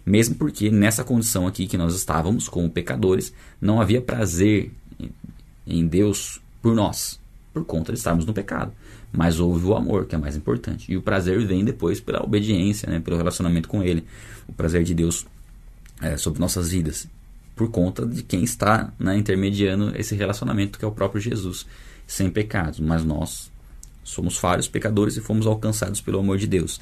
[0.05, 4.71] Mesmo porque nessa condição aqui que nós estávamos, como pecadores, não havia prazer
[5.65, 7.19] em Deus por nós,
[7.53, 8.71] por conta de estarmos no pecado.
[9.11, 10.91] Mas houve o amor, que é mais importante.
[10.91, 14.03] E o prazer vem depois pela obediência, né, pelo relacionamento com Ele.
[14.47, 15.25] O prazer de Deus
[16.01, 17.07] é, sobre nossas vidas.
[17.55, 21.65] Por conta de quem está né, intermediando esse relacionamento, que é o próprio Jesus,
[22.07, 22.79] sem pecados.
[22.79, 23.51] Mas nós
[24.03, 26.79] somos falhos, pecadores e fomos alcançados pelo amor de Deus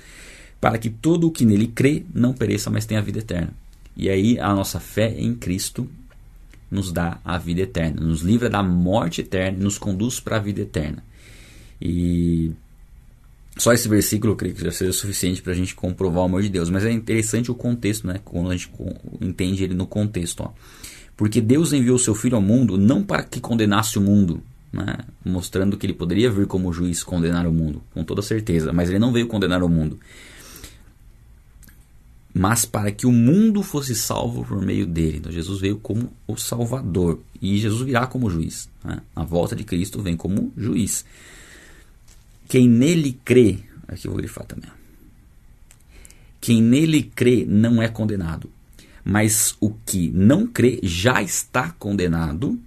[0.62, 3.52] para que todo o que nele crê não pereça, mas tenha vida eterna.
[3.98, 5.90] E aí a nossa fé em Cristo
[6.72, 10.62] nos dá a vida eterna, nos livra da morte eterna nos conduz para a vida
[10.62, 11.04] eterna.
[11.82, 12.52] E
[13.58, 16.42] só esse versículo eu creio que já seja suficiente para a gente comprovar o amor
[16.42, 18.22] de Deus, mas é interessante o contexto, né?
[18.24, 18.72] Quando a gente
[19.20, 20.42] entende ele no contexto.
[20.42, 20.52] Ó.
[21.18, 25.00] Porque Deus enviou seu Filho ao mundo não para que condenasse o mundo, né?
[25.26, 29.00] mostrando que ele poderia vir como juiz condenar o mundo, com toda certeza, mas ele
[29.00, 30.00] não veio condenar o mundo
[32.34, 35.18] mas para que o mundo fosse salvo por meio dele.
[35.18, 38.70] Então Jesus veio como o Salvador e Jesus virá como juiz.
[38.84, 39.02] Né?
[39.16, 41.06] A volta de Cristo vem como juiz.
[42.48, 44.70] Quem nele crê, aqui eu vou grifar também.
[46.40, 48.50] Quem nele crê não é condenado,
[49.04, 52.60] mas o que não crê já está condenado,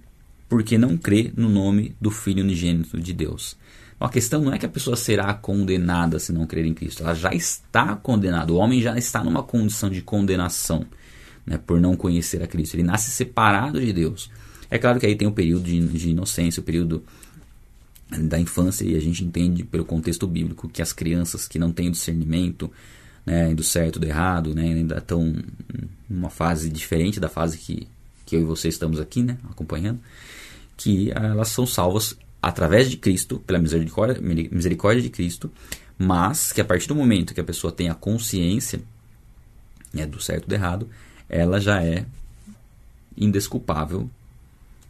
[0.47, 3.57] porque não crê no nome do Filho unigênito de Deus.
[4.05, 7.15] A questão não é que a pessoa será condenada se não crer em Cristo, ela
[7.15, 8.53] já está condenada.
[8.53, 10.85] O homem já está numa condição de condenação
[11.43, 12.75] né, por não conhecer a Cristo.
[12.75, 14.29] Ele nasce separado de Deus.
[14.69, 17.03] É claro que aí tem o período de, de inocência, o período
[18.07, 21.89] da infância, e a gente entende pelo contexto bíblico que as crianças que não têm
[21.89, 22.71] discernimento
[23.25, 25.33] né, do certo do errado, né, ainda estão
[26.07, 27.87] numa fase diferente da fase que,
[28.23, 29.99] que eu e você estamos aqui né, acompanhando,
[30.77, 35.51] que elas são salvas através de Cristo, pela misericórdia, misericórdia de Cristo,
[35.97, 38.83] mas que a partir do momento que a pessoa tem a consciência
[39.91, 40.87] né, do certo e do errado,
[41.27, 42.05] ela já é
[43.17, 44.07] indesculpável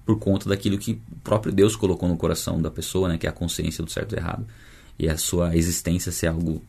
[0.06, 3.30] por conta daquilo que o próprio Deus colocou no coração da pessoa, né, que é
[3.30, 4.46] a consciência do certo e do errado,
[5.00, 6.62] e a sua existência ser algo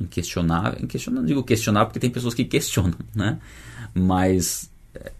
[0.00, 3.40] inquestionável, inquestionável, digo questionável porque tem pessoas que questionam, né?
[3.92, 5.10] Mas é,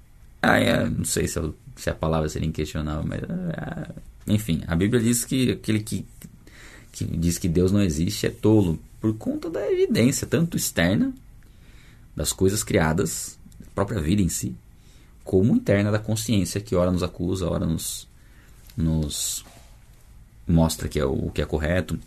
[0.41, 5.03] é, não sei se, eu, se, a palavra seria inquestionável, mas é, enfim, a Bíblia
[5.03, 6.07] diz que aquele que,
[6.93, 11.13] que diz que Deus não existe é tolo por conta da evidência, tanto externa
[12.15, 14.55] das coisas criadas, da própria vida em si,
[15.25, 18.07] como interna da consciência, que ora nos acusa, ora nos,
[18.77, 19.45] nos
[20.47, 21.99] mostra que é o, o que é correto.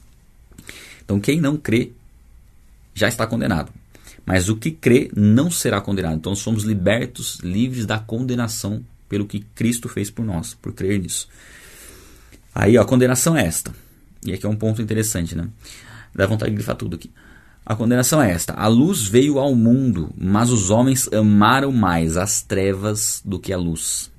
[1.04, 1.92] Então, quem não crê
[2.94, 3.72] já está condenado.
[4.26, 6.16] Mas o que crê não será condenado.
[6.16, 11.28] Então, somos libertos, livres da condenação pelo que Cristo fez por nós, por crer nisso.
[12.54, 13.74] Aí, ó, a condenação é esta.
[14.26, 15.48] E aqui é um ponto interessante, né?
[16.14, 17.12] Dá vontade de grifar tudo aqui.
[17.66, 22.42] A condenação é esta: a luz veio ao mundo, mas os homens amaram mais as
[22.42, 24.12] trevas do que a luz,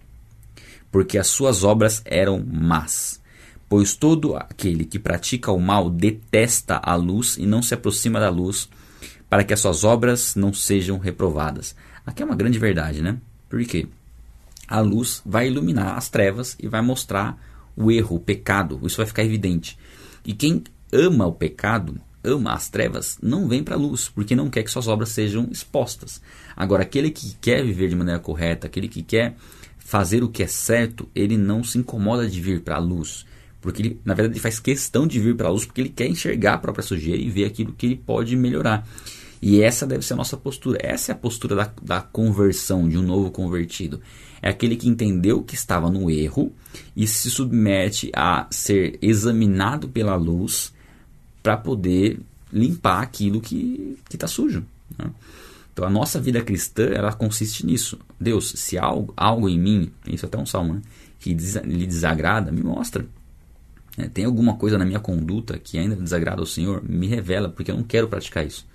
[0.90, 3.22] porque as suas obras eram más.
[3.68, 8.30] Pois todo aquele que pratica o mal detesta a luz e não se aproxima da
[8.30, 8.68] luz,
[9.28, 11.74] para que as suas obras não sejam reprovadas.
[12.06, 13.16] Aqui é uma grande verdade, né?
[13.48, 13.88] Por quê?
[14.68, 17.38] A luz vai iluminar as trevas e vai mostrar
[17.76, 18.80] o erro, o pecado.
[18.84, 19.78] Isso vai ficar evidente.
[20.24, 24.48] E quem ama o pecado ama as trevas não vem para a luz, porque não
[24.48, 26.20] quer que suas obras sejam expostas.
[26.56, 29.36] Agora, aquele que quer viver de maneira correta, aquele que quer
[29.78, 33.26] fazer o que é certo, ele não se incomoda de vir para a luz.
[33.60, 36.06] Porque ele, na verdade, ele faz questão de vir para a luz porque ele quer
[36.06, 38.86] enxergar a própria sujeira e ver aquilo que ele pode melhorar.
[39.40, 40.78] E essa deve ser a nossa postura.
[40.82, 44.00] Essa é a postura da, da conversão, de um novo convertido.
[44.44, 46.52] É aquele que entendeu que estava no erro
[46.94, 50.70] e se submete a ser examinado pela luz
[51.42, 52.20] para poder
[52.52, 54.62] limpar aquilo que está sujo.
[54.98, 55.10] Né?
[55.72, 57.98] Então a nossa vida cristã ela consiste nisso.
[58.20, 60.82] Deus, se algo, algo em mim, isso é até um salmo, né,
[61.18, 63.06] que des, lhe desagrada, me mostra.
[63.96, 67.70] É, tem alguma coisa na minha conduta que ainda desagrada ao Senhor, me revela, porque
[67.70, 68.66] eu não quero praticar isso.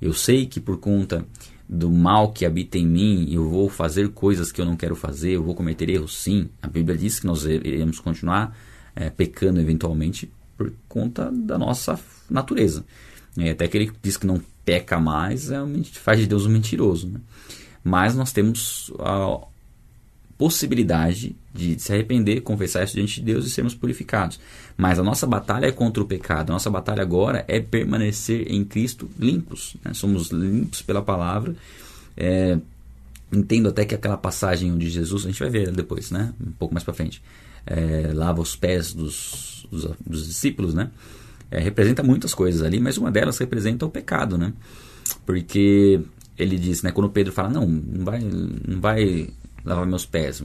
[0.00, 1.26] Eu sei que por conta
[1.68, 5.32] do mal que habita em mim, eu vou fazer coisas que eu não quero fazer,
[5.32, 6.48] eu vou cometer erros, sim.
[6.62, 8.56] A Bíblia diz que nós iremos continuar
[8.96, 12.00] é, pecando eventualmente por conta da nossa
[12.30, 12.84] natureza.
[13.36, 15.58] É, até que ele diz que não peca mais, é,
[15.92, 17.08] faz de Deus um mentiroso.
[17.08, 17.20] Né?
[17.84, 19.38] Mas nós temos a
[20.38, 24.38] possibilidade de se arrepender, confessar isso diante de Deus e sermos purificados.
[24.76, 26.50] Mas a nossa batalha é contra o pecado.
[26.50, 29.76] A nossa batalha agora é permanecer em Cristo limpos.
[29.84, 29.92] Né?
[29.92, 31.56] Somos limpos pela palavra.
[32.16, 32.56] É,
[33.32, 36.32] entendo até que aquela passagem onde Jesus, a gente vai ver depois, né?
[36.40, 37.20] um pouco mais para frente,
[37.66, 40.90] é, lava os pés dos, dos, dos discípulos, né?
[41.50, 44.52] É, representa muitas coisas ali, mas uma delas representa o pecado, né?
[45.24, 46.00] Porque
[46.38, 46.92] ele diz, né?
[46.92, 49.30] Quando Pedro fala, não, não vai, não vai
[49.68, 50.42] lavar meus pés,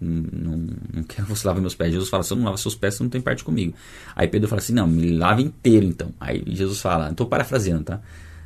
[0.00, 1.92] não, não, quero que você lave meus pés.
[1.92, 3.74] Jesus fala, se eu não lavo seus pés, você não tem parte comigo.
[4.14, 6.12] Aí Pedro fala assim, não, me lave inteiro então.
[6.20, 8.00] Aí Jesus fala, estou parafraseando, tá?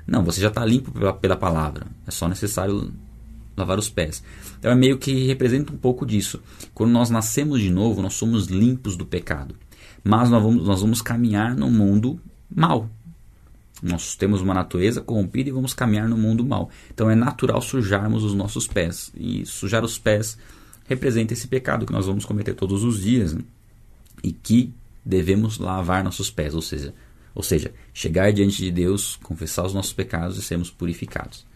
[0.07, 2.93] Não, você já está limpo pela, pela palavra, é só necessário
[3.57, 4.23] lavar os pés.
[4.59, 6.41] Então é meio que representa um pouco disso.
[6.73, 9.55] Quando nós nascemos de novo, nós somos limpos do pecado.
[10.03, 12.89] Mas nós vamos, nós vamos caminhar no mundo mal.
[13.83, 16.71] Nós temos uma natureza corrompida e vamos caminhar no mundo mal.
[16.93, 19.13] Então é natural sujarmos os nossos pés.
[19.15, 20.37] E sujar os pés
[20.87, 23.33] representa esse pecado que nós vamos cometer todos os dias.
[23.35, 23.43] Né?
[24.23, 24.73] E que
[25.05, 26.55] devemos lavar nossos pés.
[26.55, 26.93] Ou seja,
[27.35, 31.47] ou seja, chegar diante de Deus, confessar os nossos pecados e sermos purificados.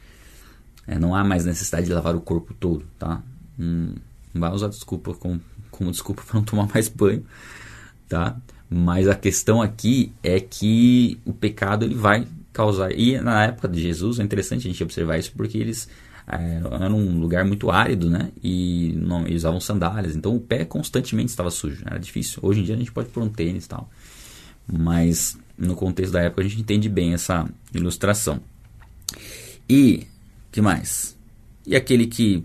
[0.86, 3.22] É, não há mais necessidade de lavar o corpo todo, tá?
[3.58, 3.94] Hum,
[4.32, 7.24] não vai usar desculpa como, como desculpa para não tomar mais banho,
[8.08, 8.36] tá?
[8.72, 12.90] Mas a questão aqui é que o pecado ele vai causar.
[12.92, 15.90] E na época de Jesus é interessante a gente observar isso porque eles
[16.26, 18.30] é, eram um lugar muito árido, né?
[18.42, 21.82] E não, eles usavam sandálias, então o pé constantemente estava sujo.
[21.84, 22.38] Era difícil.
[22.42, 23.90] Hoje em dia a gente pode pôr um tênis e tal.
[24.66, 28.40] Mas no contexto da época a gente entende bem essa ilustração.
[29.68, 30.06] E
[30.50, 31.14] que mais?
[31.66, 32.42] E aquele que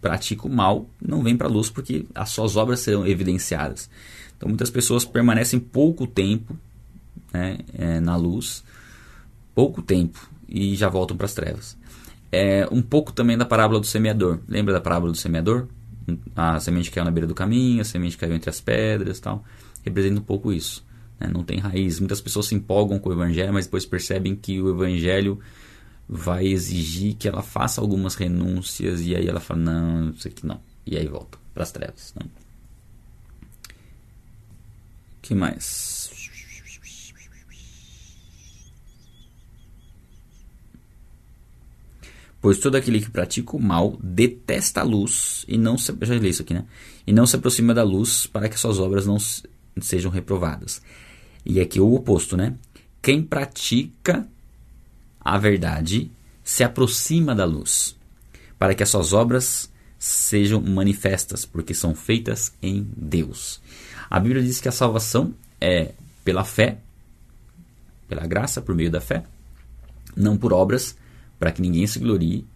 [0.00, 3.90] pratica o mal não vem para a luz porque as suas obras serão evidenciadas.
[4.36, 6.56] Então muitas pessoas permanecem pouco tempo
[7.32, 8.62] né, é, na luz,
[9.54, 11.76] pouco tempo, e já voltam para as trevas.
[12.30, 14.40] É um pouco também da parábola do semeador.
[14.48, 15.66] Lembra da parábola do semeador?
[16.34, 19.44] A semente caiu na beira do caminho, a semente caiu entre as pedras tal.
[19.84, 20.84] Representa um pouco isso.
[21.18, 21.28] Né?
[21.32, 21.98] Não tem raiz.
[21.98, 25.40] Muitas pessoas se empolgam com o evangelho, mas depois percebem que o evangelho
[26.08, 30.60] vai exigir que ela faça algumas renúncias e aí ela fala, não, isso aqui não.
[30.86, 32.14] E aí volta para as trevas.
[32.14, 32.26] Né?
[35.26, 36.10] Que mais?
[42.40, 46.28] Pois todo aquele que pratica o mal detesta a luz e não se, já li
[46.28, 46.64] isso aqui, né?
[47.04, 49.16] E não se aproxima da luz para que suas obras não
[49.80, 50.80] sejam reprovadas.
[51.44, 52.54] E aqui o oposto, né?
[53.02, 54.28] Quem pratica
[55.20, 56.10] a verdade
[56.44, 57.96] se aproxima da luz,
[58.56, 63.60] para que as suas obras sejam manifestas, porque são feitas em Deus.
[64.08, 65.92] A Bíblia diz que a salvação é
[66.24, 66.78] pela fé,
[68.08, 69.24] pela graça, por meio da fé,
[70.16, 70.96] não por obras,
[71.38, 72.46] para que ninguém se glorie,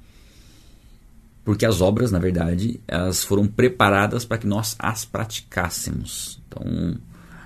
[1.44, 6.40] porque as obras, na verdade, elas foram preparadas para que nós as praticássemos.
[6.46, 6.96] Então,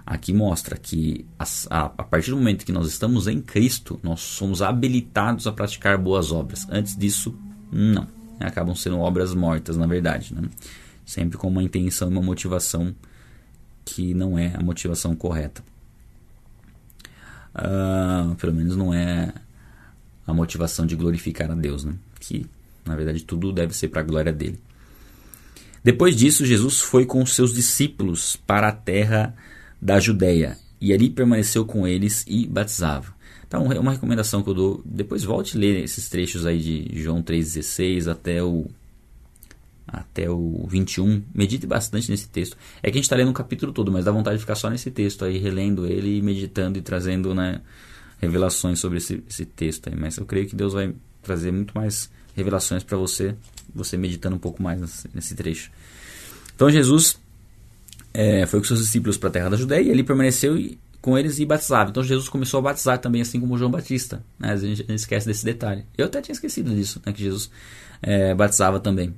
[0.04, 4.20] aqui mostra que a, a, a, partir do momento que nós estamos em Cristo, nós
[4.20, 6.66] somos habilitados a praticar boas obras.
[6.70, 7.34] Antes disso,
[7.70, 8.06] não.
[8.40, 10.34] Acabam sendo obras mortas, na verdade.
[10.34, 10.42] Né?
[11.06, 12.94] Sempre com uma intenção e uma motivação
[13.84, 15.62] que não é a motivação correta.
[17.54, 19.32] Uh, pelo menos não é
[20.26, 21.94] a motivação de glorificar a Deus, né?
[22.18, 22.46] que
[22.84, 24.58] na verdade tudo deve ser para a glória dele.
[25.82, 29.34] Depois disso, Jesus foi com seus discípulos para a terra
[29.80, 33.14] da Judéia e ali permaneceu com eles e batizava.
[33.46, 37.22] Então, uma recomendação que eu dou, depois volte a ler esses trechos aí de João
[37.22, 38.66] 3,16 até o
[39.86, 41.22] até o 21.
[41.34, 42.56] Medite bastante nesse texto.
[42.82, 44.70] É que a gente está lendo um capítulo todo, mas dá vontade de ficar só
[44.70, 47.60] nesse texto aí, relendo ele, meditando e trazendo né,
[48.20, 49.96] revelações sobre esse, esse texto aí.
[49.96, 53.34] Mas eu creio que Deus vai trazer muito mais revelações para você,
[53.74, 55.70] você meditando um pouco mais nesse, nesse trecho.
[56.54, 57.18] Então Jesus
[58.12, 60.56] é, foi com seus discípulos para a terra da Judéia e ali permaneceu
[61.00, 61.90] com eles e batizava.
[61.90, 64.24] Então Jesus começou a batizar também, assim como João Batista.
[64.38, 64.52] Né?
[64.52, 65.84] A, gente, a, gente, esquece desse detalhe.
[65.98, 67.12] Eu até tinha esquecido disso, né?
[67.12, 67.50] que Jesus
[68.00, 69.14] é, batizava também.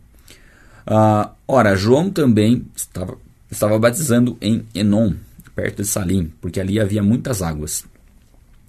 [0.87, 3.19] Uh, ora, João também estava,
[3.51, 5.15] estava batizando em Enon,
[5.55, 7.85] perto de Salim, porque ali havia muitas águas.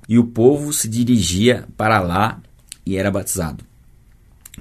[0.09, 2.41] E o povo se dirigia para lá
[2.85, 3.63] e era batizado.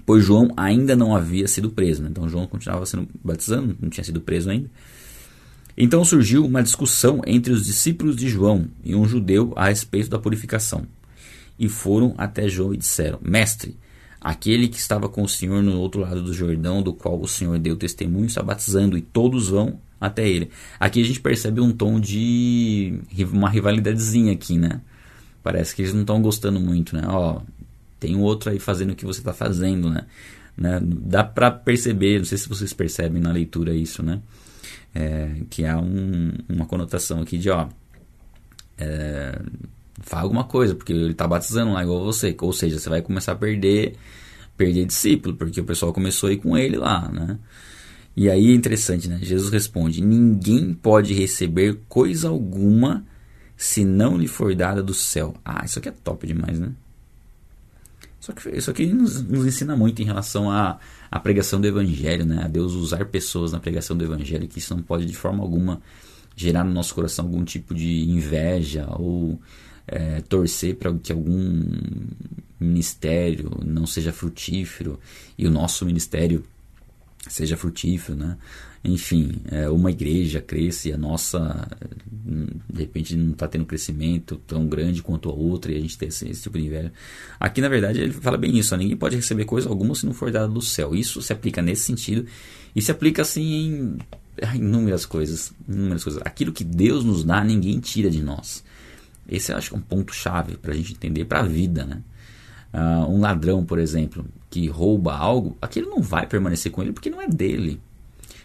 [0.04, 2.02] Pois João ainda não havia sido preso.
[2.02, 2.08] Né?
[2.10, 4.68] Então João continuava sendo batizando, não tinha sido preso ainda.
[5.76, 10.18] Então surgiu uma discussão entre os discípulos de João e um judeu a respeito da
[10.18, 10.86] purificação.
[11.58, 13.76] E foram até João e disseram: Mestre,
[14.26, 17.56] Aquele que estava com o Senhor no outro lado do Jordão, do qual o Senhor
[17.60, 20.50] deu testemunho, está batizando, e todos vão até ele.
[20.80, 22.98] Aqui a gente percebe um tom de
[23.32, 24.80] uma rivalidadezinha aqui, né?
[25.44, 27.04] Parece que eles não estão gostando muito, né?
[27.06, 27.40] Ó,
[28.00, 30.04] tem outro aí fazendo o que você está fazendo, né?
[30.58, 30.80] né?
[30.82, 34.20] Dá para perceber, não sei se vocês percebem na leitura isso, né?
[34.92, 37.68] É, que há um, uma conotação aqui de, ó,
[38.76, 39.38] é,
[40.00, 42.36] faz alguma coisa, porque ele está batizando lá igual você.
[42.40, 43.96] Ou seja, você vai começar a perder,
[44.56, 47.38] perder discípulo, porque o pessoal começou a ir com ele lá, né?
[48.16, 49.18] E aí é interessante, né?
[49.22, 53.04] Jesus responde: Ninguém pode receber coisa alguma
[53.56, 55.34] se não lhe for dada do céu.
[55.44, 56.72] Ah, isso aqui é top demais, né?
[58.20, 60.78] Só que isso aqui nos, nos ensina muito em relação à,
[61.10, 62.42] à pregação do evangelho, né?
[62.44, 65.80] A Deus usar pessoas na pregação do evangelho, que isso não pode de forma alguma
[66.34, 69.40] gerar no nosso coração algum tipo de inveja ou
[69.86, 71.64] é, torcer para que algum
[72.58, 74.98] ministério não seja frutífero
[75.36, 76.44] e o nosso ministério
[77.28, 78.36] seja frutífero, né?
[78.84, 81.66] Enfim, é, uma igreja cresça e a nossa,
[82.72, 86.08] de repente, não está tendo crescimento tão grande quanto a outra e a gente tem
[86.08, 86.92] esse, esse, tipo de inveja.
[87.40, 90.14] Aqui, na verdade, ele fala bem isso: ó, ninguém pode receber coisa alguma se não
[90.14, 90.94] for dado do céu.
[90.94, 92.26] Isso se aplica nesse sentido
[92.76, 93.98] e se aplica assim em,
[94.54, 96.22] em inúmeras coisas, inúmeras coisas.
[96.24, 98.62] Aquilo que Deus nos dá, ninguém tira de nós.
[99.28, 102.02] Esse eu acho que é um ponto-chave para a gente entender para a vida, né?
[102.72, 107.10] Uh, um ladrão, por exemplo, que rouba algo, aquilo não vai permanecer com ele porque
[107.10, 107.80] não é dele.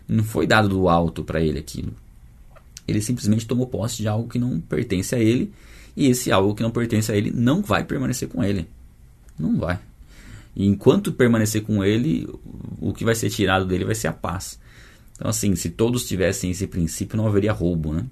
[0.07, 1.93] Não foi dado do alto para ele aquilo.
[2.88, 5.51] Ele simplesmente tomou posse de algo que não pertence a ele
[5.95, 8.67] e esse algo que não pertence a ele não vai permanecer com ele.
[9.38, 9.79] Não vai.
[10.55, 12.27] E enquanto permanecer com ele,
[12.79, 14.59] o que vai ser tirado dele vai ser a paz.
[15.13, 18.05] Então, assim, se todos tivessem esse princípio, não haveria roubo, né?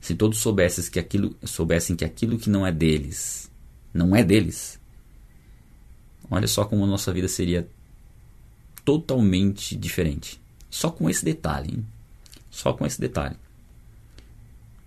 [0.00, 3.50] Se todos soubessem que aquilo, soubessem que aquilo que não é deles,
[3.92, 4.80] não é deles,
[6.30, 7.68] olha só como a nossa vida seria
[8.84, 10.40] totalmente diferente.
[10.70, 11.86] Só com esse detalhe, hein?
[12.50, 13.36] Só com esse detalhe.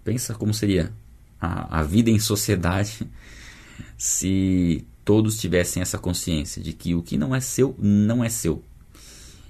[0.03, 0.91] Pensa como seria
[1.39, 3.07] a, a vida em sociedade
[3.97, 8.64] se todos tivessem essa consciência de que o que não é seu, não é seu.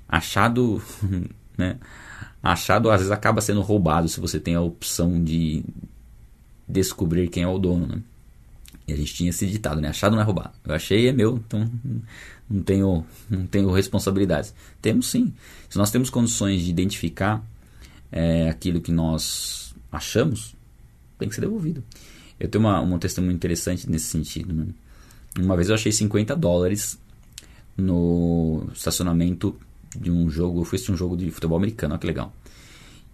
[0.07, 0.82] Achado,
[1.57, 1.78] né?
[2.43, 5.63] Achado às vezes acaba sendo roubado se você tem a opção de
[6.67, 8.01] descobrir quem é o dono, né?
[8.85, 9.87] E a gente tinha esse ditado, né?
[9.87, 10.51] Achado não é roubado.
[10.65, 11.71] Eu achei, é meu, então
[12.49, 14.53] não tenho, não tenho responsabilidades.
[14.81, 15.33] Temos sim.
[15.69, 17.41] Se nós temos condições de identificar
[18.11, 20.53] é, aquilo que nós achamos,
[21.17, 21.81] tem que ser devolvido.
[22.37, 24.53] Eu tenho uma, um testemunho interessante nesse sentido.
[24.53, 24.67] Né?
[25.39, 26.99] Uma vez eu achei 50 dólares
[27.77, 29.57] no estacionamento
[29.99, 30.61] de um jogo.
[30.61, 32.33] Eu fui assistir um jogo de futebol americano, olha que legal.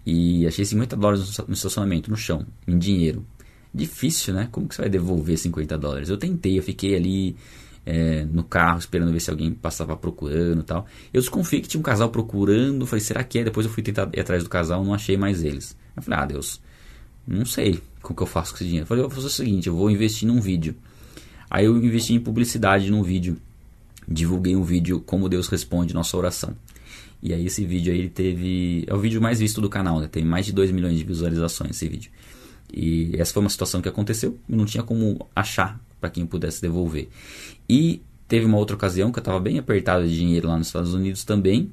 [0.06, 3.26] E achei 50 dólares no estacionamento, no chão, em dinheiro.
[3.74, 4.48] Difícil, né?
[4.52, 6.10] Como que você vai devolver 50 dólares?
[6.10, 7.36] Eu tentei, eu fiquei ali
[7.86, 10.86] é, no carro esperando ver se alguém passava procurando tal.
[11.14, 12.86] Eu desconfiei que tinha um casal procurando.
[12.86, 13.44] Falei, será que é?
[13.44, 15.78] Depois eu fui tentar ir atrás do casal, não achei mais eles.
[15.96, 16.62] Eu falei, ah, Deus,
[17.28, 18.84] não sei o que eu faço com esse dinheiro.
[18.84, 20.76] Eu falei, eu vou fazer o seguinte, eu vou investir num vídeo.
[21.50, 23.38] Aí eu investi em publicidade num vídeo.
[24.12, 26.56] Divulguei um vídeo como Deus responde nossa oração.
[27.22, 28.84] E aí esse vídeo aí ele teve.
[28.88, 30.08] É o vídeo mais visto do canal, né?
[30.08, 32.12] Tem mais de 2 milhões de visualizações esse vídeo.
[32.74, 36.60] E essa foi uma situação que aconteceu e não tinha como achar para quem pudesse
[36.60, 37.08] devolver.
[37.68, 40.94] E teve uma outra ocasião que eu estava bem apertado de dinheiro lá nos Estados
[40.94, 41.72] Unidos também.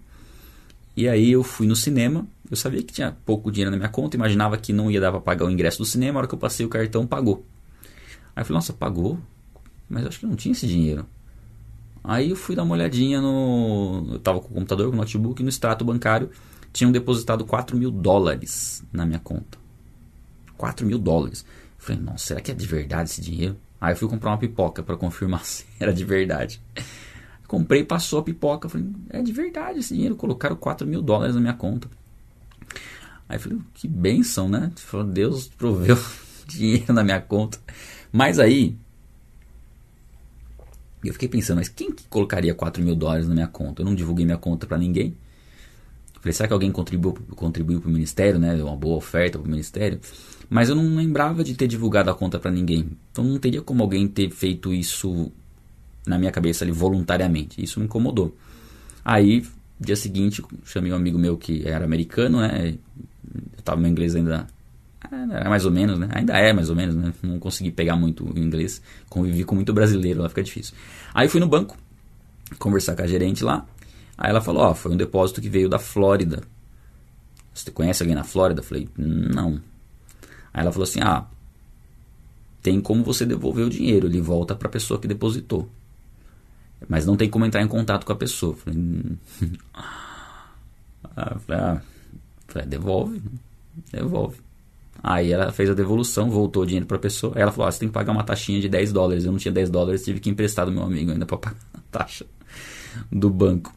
[0.97, 4.17] E aí eu fui no cinema, eu sabia que tinha pouco dinheiro na minha conta,
[4.17, 6.39] imaginava que não ia dar para pagar o ingresso do cinema, a hora que eu
[6.39, 7.45] passei o cartão pagou.
[8.35, 9.19] Aí eu falei, nossa, pagou?
[9.89, 11.07] Mas acho que não tinha esse dinheiro.
[12.07, 14.07] Aí eu fui dar uma olhadinha no.
[14.13, 16.31] Eu tava com o computador, com o notebook, no extrato bancário.
[16.73, 19.59] Tinham depositado 4 mil dólares na minha conta.
[20.57, 21.45] 4 mil dólares.
[21.77, 23.57] Eu falei, nossa, será que é de verdade esse dinheiro?
[23.81, 26.63] Aí eu fui comprar uma pipoca para confirmar se era de verdade.
[27.49, 28.69] Comprei, passou a pipoca.
[28.69, 30.15] Falei, é de verdade esse dinheiro.
[30.15, 31.89] Colocaram 4 mil dólares na minha conta.
[33.29, 34.71] Aí eu falei, que benção, né?
[34.77, 35.99] Falou, Deus proveu
[36.47, 37.59] dinheiro na minha conta.
[38.13, 38.79] Mas aí,
[41.07, 43.83] eu fiquei pensando, mas quem que colocaria 4 mil dólares na minha conta?
[43.83, 45.17] Eu não divulguei minha conta para ninguém.
[46.21, 48.55] Falei, será que alguém contribuiu, contribuiu para o ministério, né?
[48.63, 50.01] Uma boa oferta para o ministério.
[50.49, 52.91] Mas eu não lembrava de ter divulgado a conta para ninguém.
[53.13, 55.31] Então não teria como alguém ter feito isso
[56.07, 57.63] na minha cabeça ali voluntariamente.
[57.63, 58.35] Isso me incomodou.
[59.05, 59.47] Aí,
[59.79, 62.75] dia seguinte, chamei um amigo meu que era americano, né?
[63.57, 64.47] Eu tava meu inglês ainda
[65.11, 66.09] era mais ou menos, né?
[66.13, 67.13] Ainda é mais ou menos, né?
[67.23, 68.81] Não consegui pegar muito o inglês.
[69.09, 70.75] Convivi com muito brasileiro, lá fica difícil.
[71.15, 71.77] Aí fui no banco
[72.59, 73.67] conversar com a gerente lá.
[74.17, 76.43] Aí ela falou: Ó, oh, foi um depósito que veio da Flórida.
[77.55, 78.63] Você conhece alguém na Flórida?
[78.63, 79.61] Falei: Não.
[80.53, 81.27] Aí ela falou assim: Ah,
[82.63, 85.69] tem como você devolver o dinheiro, ele volta para a pessoa que depositou.
[86.89, 88.53] Mas não tem como entrar em contato com a pessoa.
[88.53, 89.17] Eu falei, hum.
[89.73, 91.83] ah, falei, ah,
[92.49, 93.23] falei, devolve,
[93.93, 94.46] devolve.
[95.03, 97.33] Aí ela fez a devolução, voltou o dinheiro para a pessoa.
[97.37, 99.25] Aí ela falou: ah, você tem que pagar uma taxinha de 10 dólares.
[99.25, 101.79] Eu não tinha 10 dólares, tive que emprestar do meu amigo ainda para pagar a
[101.91, 102.27] taxa
[103.11, 103.75] do banco.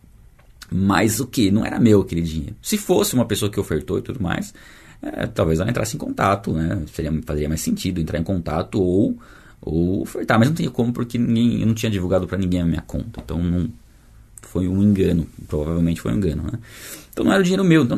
[0.72, 1.52] Mas o que?
[1.52, 2.56] Não era meu aquele dinheiro.
[2.62, 4.54] Se fosse uma pessoa que ofertou e tudo mais,
[5.02, 6.84] é, talvez ela entrasse em contato, né?
[6.94, 9.18] Seria, faria mais sentido entrar em contato ou,
[9.62, 12.66] ou ofertar, mas não tinha como porque ninguém, eu não tinha divulgado para ninguém a
[12.66, 13.70] minha conta, então não
[14.42, 16.60] foi um engano, provavelmente foi um engano, né?
[17.12, 17.98] Então não era dinheiro meu, então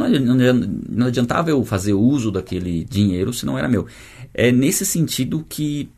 [0.90, 3.86] não adiantava eu fazer uso daquele dinheiro se não era meu.
[4.34, 5.90] É nesse sentido que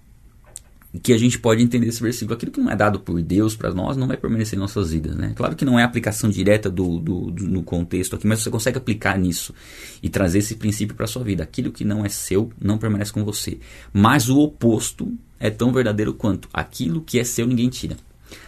[1.01, 2.35] que a gente pode entender esse versículo.
[2.35, 5.15] Aquilo que não é dado por Deus para nós não vai permanecer em nossas vidas.
[5.15, 5.33] Né?
[5.35, 8.77] Claro que não é aplicação direta do, do, do, no contexto aqui, mas você consegue
[8.77, 9.55] aplicar nisso
[10.03, 11.43] e trazer esse princípio para sua vida.
[11.43, 13.57] Aquilo que não é seu não permanece com você.
[13.91, 16.47] Mas o oposto é tão verdadeiro quanto.
[16.53, 17.97] Aquilo que é seu ninguém tira.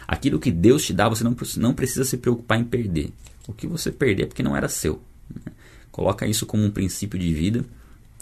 [0.08, 3.12] Aquilo que Deus te dá, você não, não precisa se preocupar em perder.
[3.48, 5.02] O que você perder é porque não era seu.
[5.30, 5.52] Né?
[5.92, 7.66] Coloca isso como um princípio de vida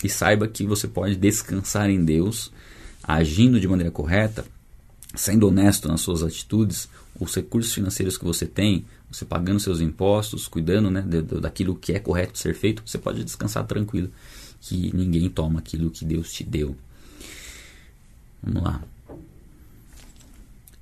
[0.03, 2.51] e saiba que você pode descansar em Deus
[3.03, 4.45] agindo de maneira correta,
[5.13, 6.87] sendo honesto nas suas atitudes,
[7.19, 11.03] os recursos financeiros que você tem, você pagando seus impostos, cuidando né,
[11.41, 14.09] daquilo que é correto ser feito, você pode descansar tranquilo,
[14.61, 16.75] que ninguém toma aquilo que Deus te deu.
[18.41, 18.81] Vamos lá.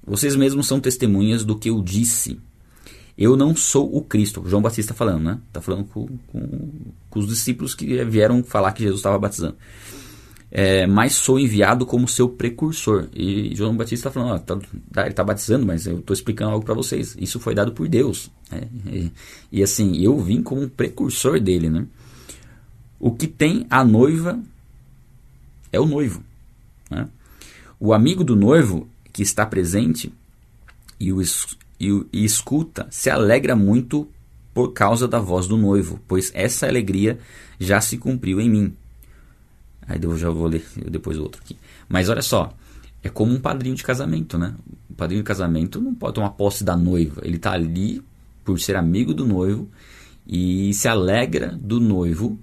[0.06, 2.39] Vocês mesmos são testemunhas do que eu disse.
[3.18, 4.43] Eu não sou o Cristo.
[4.47, 5.39] João Batista falando, né?
[5.47, 6.70] Está falando com, com,
[7.10, 9.56] com os discípulos que vieram falar que Jesus estava batizando
[10.52, 13.08] é, mas sou enviado como seu precursor.
[13.16, 14.60] E João Batista está falando, ó, tá,
[14.91, 17.16] tá, ele está batizando, mas eu estou explicando algo para vocês.
[17.18, 18.30] Isso foi dado por Deus.
[18.52, 18.68] Né?
[18.88, 19.12] E,
[19.49, 21.70] e, assim, eu vim como precursor dele.
[21.70, 21.88] Né?
[22.99, 24.38] O que tem a noiva
[25.72, 26.22] é o noivo.
[26.89, 27.08] Né?
[27.80, 30.14] O amigo do noivo que está presente
[30.99, 34.07] e, o, e, e escuta se alegra muito
[34.53, 37.20] por causa da voz do noivo, pois essa alegria
[37.59, 38.76] já se cumpriu em mim.
[39.88, 41.57] Aí eu já vou ler depois o outro aqui.
[41.88, 42.53] Mas olha só,
[43.03, 44.53] é como um padrinho de casamento, né?
[44.89, 47.22] O padrinho de casamento não pode tomar posse da noiva.
[47.24, 48.01] Ele está ali
[48.43, 49.70] por ser amigo do noivo
[50.28, 52.38] e se alegra do noivo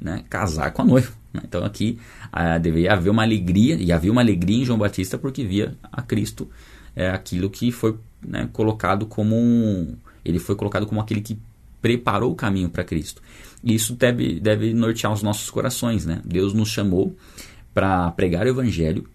[0.00, 1.12] né, casar com a noiva.
[1.34, 1.40] Né?
[1.44, 1.98] Então aqui
[2.32, 6.00] ah, deveria haver uma alegria, e havia uma alegria em João Batista porque via a
[6.00, 6.48] Cristo
[6.94, 11.38] é, aquilo que foi né, colocado como um, ele foi colocado como aquele que
[11.82, 13.20] preparou o caminho para Cristo.
[13.62, 16.06] E isso deve, deve nortear os nossos corações.
[16.06, 16.22] Né?
[16.24, 17.14] Deus nos chamou
[17.74, 19.06] para pregar o Evangelho,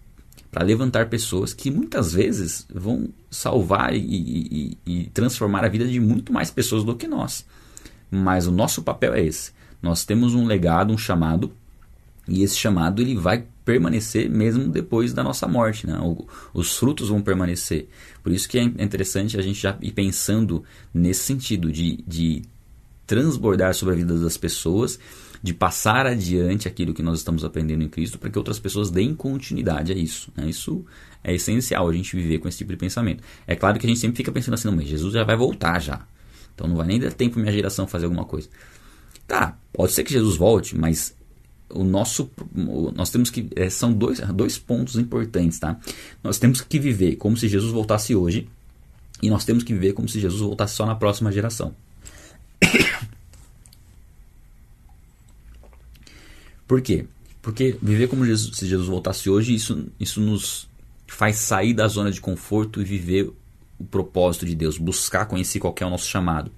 [0.52, 6.00] para levantar pessoas que muitas vezes vão salvar e, e, e, transformar a vida de
[6.00, 7.46] muito mais pessoas do que nós.
[8.12, 9.52] Mas o nosso papel é esse.
[9.82, 11.52] Nós temos um legado, um chamado,
[12.30, 15.86] e esse chamado ele vai permanecer mesmo depois da nossa morte.
[15.86, 15.98] Né?
[16.02, 17.88] O, os frutos vão permanecer.
[18.24, 20.64] Por isso que é interessante a gente já ir pensando
[20.94, 22.44] nesse sentido de, de
[23.06, 25.00] transbordar sobre a vida das pessoas
[25.42, 29.16] de passar adiante aquilo que nós estamos aprendendo em Cristo para que outras pessoas deem
[29.16, 30.32] continuidade a isso.
[30.36, 30.50] Né?
[30.50, 30.86] Isso
[31.24, 33.24] é essencial a gente viver com esse tipo de pensamento.
[33.48, 35.80] É claro que a gente sempre fica pensando assim, não, mas Jesus já vai voltar
[35.80, 36.06] já.
[36.54, 38.50] Então não vai nem dar tempo minha geração fazer alguma coisa.
[39.26, 41.16] Tá, pode ser que Jesus volte, mas
[41.70, 42.32] o nosso
[42.96, 45.80] nós temos que é, são dois, dois pontos importantes, tá?
[46.24, 48.50] Nós temos que viver como se Jesus voltasse hoje
[49.22, 51.76] e nós temos que viver como se Jesus voltasse só na próxima geração.
[56.68, 57.06] Por quê?
[57.42, 60.68] Porque viver como Jesus, se Jesus voltasse hoje, isso, isso nos
[61.08, 63.32] faz sair da zona de conforto e viver
[63.80, 66.52] o propósito de Deus, buscar conhecer qual é o nosso chamado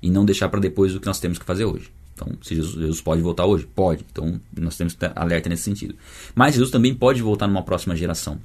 [0.00, 1.90] e não deixar para depois o que nós temos que fazer hoje.
[2.18, 3.66] Então, se Jesus, Jesus, pode voltar hoje?
[3.72, 4.04] Pode.
[4.10, 5.94] Então, nós temos que estar alerta nesse sentido.
[6.34, 8.40] Mas Jesus também pode voltar numa próxima geração.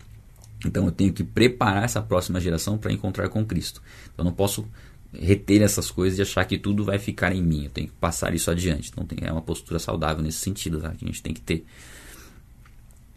[0.64, 3.82] Então, eu tenho que preparar essa próxima geração para encontrar com Cristo.
[4.14, 4.68] Então, eu não posso
[5.14, 7.66] reter essas coisas e achar que tudo vai ficar em mim.
[7.66, 8.90] Eu tenho que passar isso adiante.
[8.92, 10.92] Então tem, é uma postura saudável nesse sentido tá?
[10.92, 11.66] que a gente tem que ter.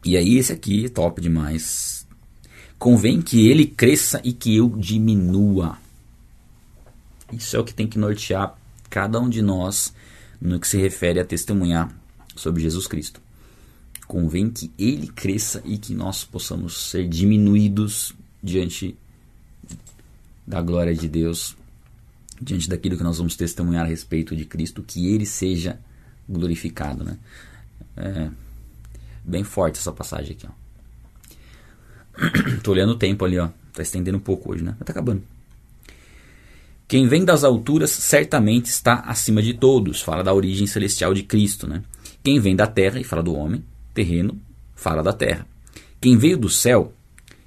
[0.04, 2.06] E aí esse aqui, top demais.
[2.78, 5.78] Convém que ele cresça e que eu diminua.
[7.32, 8.54] Isso é o que tem que nortear
[8.90, 9.92] cada um de nós
[10.40, 11.94] no que se refere a testemunhar
[12.34, 13.20] sobre Jesus Cristo.
[14.06, 18.96] Convém que ele cresça e que nós possamos ser diminuídos diante
[20.46, 21.56] da glória de Deus
[22.40, 25.78] diante daquilo que nós vamos testemunhar a respeito de Cristo, que ele seja
[26.28, 27.02] glorificado.
[27.02, 27.18] Né?
[27.96, 28.30] É
[29.24, 30.46] bem forte essa passagem aqui.
[32.56, 33.48] Estou olhando o tempo ali, ó.
[33.72, 34.74] Tá estendendo um pouco hoje, né?
[34.78, 35.22] Mas tá acabando.
[36.88, 40.00] Quem vem das alturas certamente está acima de todos.
[40.00, 41.82] Fala da origem celestial de Cristo, né?
[42.22, 44.40] Quem vem da terra, e fala do homem, terreno,
[44.74, 45.46] fala da terra.
[46.00, 46.92] Quem veio do céu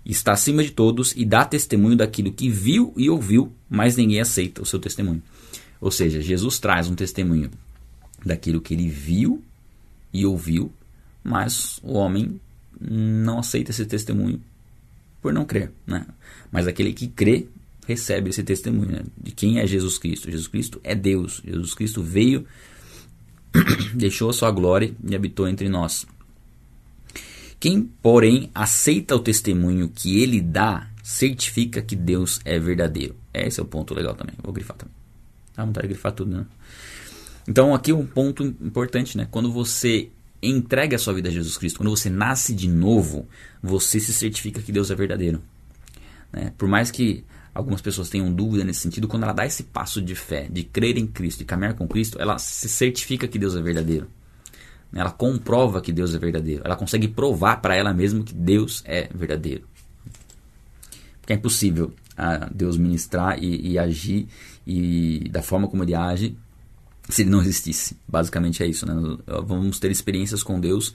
[0.05, 4.61] está acima de todos e dá testemunho daquilo que viu e ouviu, mas ninguém aceita
[4.61, 5.21] o seu testemunho.
[5.79, 7.49] Ou seja, Jesus traz um testemunho
[8.25, 9.41] daquilo que ele viu
[10.11, 10.71] e ouviu,
[11.23, 12.39] mas o homem
[12.79, 14.41] não aceita esse testemunho
[15.21, 15.71] por não crer.
[15.85, 16.05] Né?
[16.51, 17.47] Mas aquele que crê
[17.89, 19.01] recebe esse testemunho né?
[19.17, 20.29] de quem é Jesus Cristo.
[20.29, 21.41] Jesus Cristo é Deus.
[21.43, 22.45] Jesus Cristo veio,
[23.95, 26.05] deixou a sua glória e habitou entre nós.
[27.59, 33.15] Quem, porém, aceita o testemunho que ele dá, certifica que Deus é verdadeiro.
[33.33, 34.35] Esse é o ponto legal também.
[34.41, 34.93] Vou grifar também.
[35.55, 36.45] Dá vontade de grifar tudo, né?
[37.47, 39.27] Então, aqui um ponto importante, né?
[39.29, 40.09] Quando você
[40.41, 43.27] entrega a sua vida a Jesus Cristo, quando você nasce de novo,
[43.61, 45.41] você se certifica que Deus é verdadeiro.
[46.31, 46.53] Né?
[46.57, 50.15] Por mais que algumas pessoas tenham dúvida nesse sentido, quando ela dá esse passo de
[50.15, 53.61] fé, de crer em Cristo, de caminhar com Cristo, ela se certifica que Deus é
[53.61, 54.07] verdadeiro.
[54.93, 56.63] Ela comprova que Deus é verdadeiro.
[56.65, 59.63] Ela consegue provar para ela mesma que Deus é verdadeiro.
[61.21, 64.27] Porque é impossível a Deus ministrar e, e, agir
[64.65, 66.35] e da forma como ele age
[67.07, 67.95] se ele não existisse.
[68.07, 68.85] Basicamente é isso.
[68.85, 68.93] Né?
[69.45, 70.93] Vamos ter experiências com Deus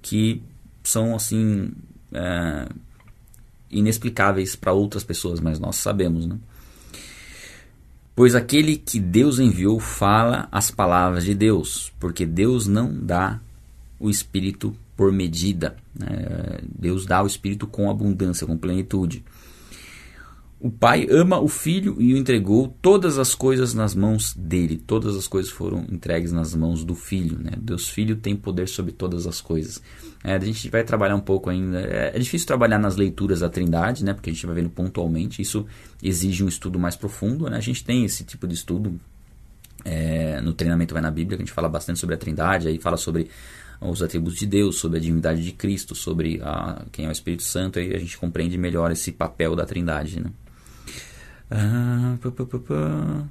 [0.00, 0.42] que
[0.82, 1.72] são assim
[2.12, 2.68] é,
[3.72, 6.26] inexplicáveis para outras pessoas, mas nós sabemos.
[6.26, 6.36] Né?
[8.14, 13.40] Pois aquele que Deus enviou fala as palavras de Deus, porque Deus não dá
[13.98, 15.76] o Espírito por medida.
[15.98, 16.60] Né?
[16.78, 19.24] Deus dá o Espírito com abundância, com plenitude.
[20.64, 24.76] O Pai ama o Filho e o entregou todas as coisas nas mãos dele.
[24.76, 27.36] Todas as coisas foram entregues nas mãos do Filho.
[27.36, 27.50] Né?
[27.58, 29.82] Deus Filho tem poder sobre todas as coisas.
[30.22, 31.80] É, a gente vai trabalhar um pouco ainda.
[31.80, 34.14] É, é, difícil trabalhar nas leituras da Trindade, né?
[34.14, 35.42] porque a gente vai vendo pontualmente.
[35.42, 35.66] Isso
[36.00, 37.50] exige um estudo mais profundo.
[37.50, 37.56] Né?
[37.56, 39.00] A gente tem esse tipo de estudo
[39.84, 42.78] é, no treinamento Vai na Bíblia, que a gente fala bastante sobre a Trindade, aí
[42.78, 43.28] fala sobre
[43.80, 47.42] os atributos de Deus, sobre a divindade de Cristo, sobre a, quem é o Espírito
[47.42, 50.20] Santo, aí a gente compreende melhor esse papel da Trindade.
[50.20, 50.30] Né?
[51.54, 53.28] Ah, pá, pá, pá,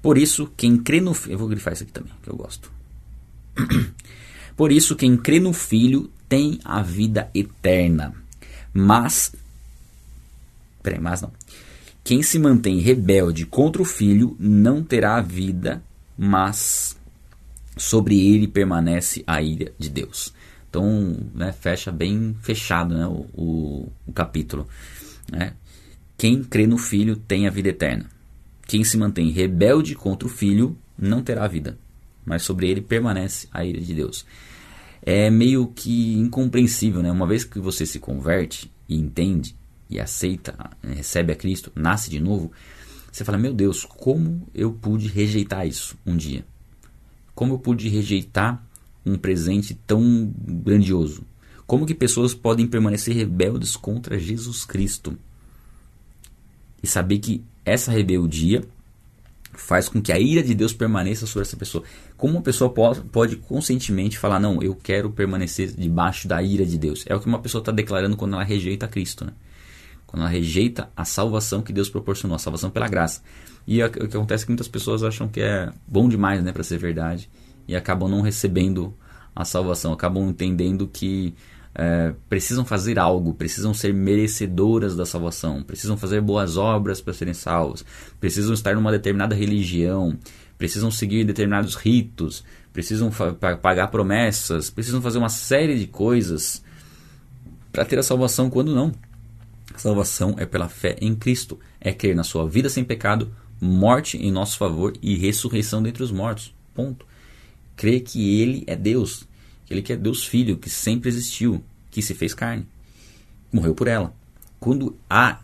[0.00, 1.12] Por isso, quem crê no.
[1.26, 2.70] Eu vou grifar isso aqui também, que eu gosto.
[4.56, 8.14] Por isso, quem crê no Filho tem a vida eterna.
[8.72, 9.34] Mas.
[10.84, 11.32] Peraí, mas não.
[12.04, 15.82] Quem se mantém rebelde contra o Filho não terá a vida,
[16.16, 16.96] mas
[17.76, 20.32] sobre ele permanece a ira de Deus.
[20.70, 24.68] Então, né, fecha bem fechado né, o, o, capítulo.
[25.30, 25.52] Né?
[26.16, 28.06] Quem crê no Filho tem a vida eterna.
[28.68, 31.76] Quem se mantém rebelde contra o Filho não terá vida,
[32.24, 34.24] mas sobre ele permanece a ira de Deus.
[35.02, 37.10] É meio que incompreensível, né?
[37.10, 39.56] Uma vez que você se converte e entende
[39.88, 40.54] e aceita,
[40.84, 42.52] recebe a Cristo, nasce de novo,
[43.10, 46.44] você fala: Meu Deus, como eu pude rejeitar isso um dia?
[47.34, 48.64] Como eu pude rejeitar
[49.04, 51.22] um presente tão grandioso?
[51.66, 55.16] Como que pessoas podem permanecer rebeldes contra Jesus Cristo?
[56.82, 58.64] E saber que essa rebeldia
[59.52, 61.84] faz com que a ira de Deus permaneça sobre essa pessoa.
[62.16, 66.78] Como uma pessoa pode, pode conscientemente falar, não, eu quero permanecer debaixo da ira de
[66.78, 67.04] Deus?
[67.06, 69.32] É o que uma pessoa está declarando quando ela rejeita Cristo, né?
[70.06, 73.22] Quando ela rejeita a salvação que Deus proporcionou, a salvação pela graça.
[73.66, 76.64] E o que acontece é que muitas pessoas acham que é bom demais, né, para
[76.64, 77.30] ser verdade,
[77.70, 78.92] e acabam não recebendo
[79.34, 81.32] a salvação, acabam entendendo que
[81.72, 87.32] é, precisam fazer algo, precisam ser merecedoras da salvação, precisam fazer boas obras para serem
[87.32, 87.84] salvos,
[88.18, 90.18] precisam estar numa determinada religião,
[90.58, 92.42] precisam seguir determinados ritos,
[92.72, 93.08] precisam
[93.62, 96.64] pagar promessas, precisam fazer uma série de coisas
[97.70, 98.90] para ter a salvação, quando não.
[99.72, 104.18] A salvação é pela fé em Cristo, é crer na sua vida sem pecado, morte
[104.18, 106.52] em nosso favor e ressurreição dentre os mortos.
[106.74, 107.06] Ponto.
[107.80, 109.26] Crer que Ele é Deus,
[109.70, 112.66] ele que é Deus Filho, que sempre existiu, que se fez carne,
[113.50, 114.14] morreu por ela.
[114.58, 115.40] Quando há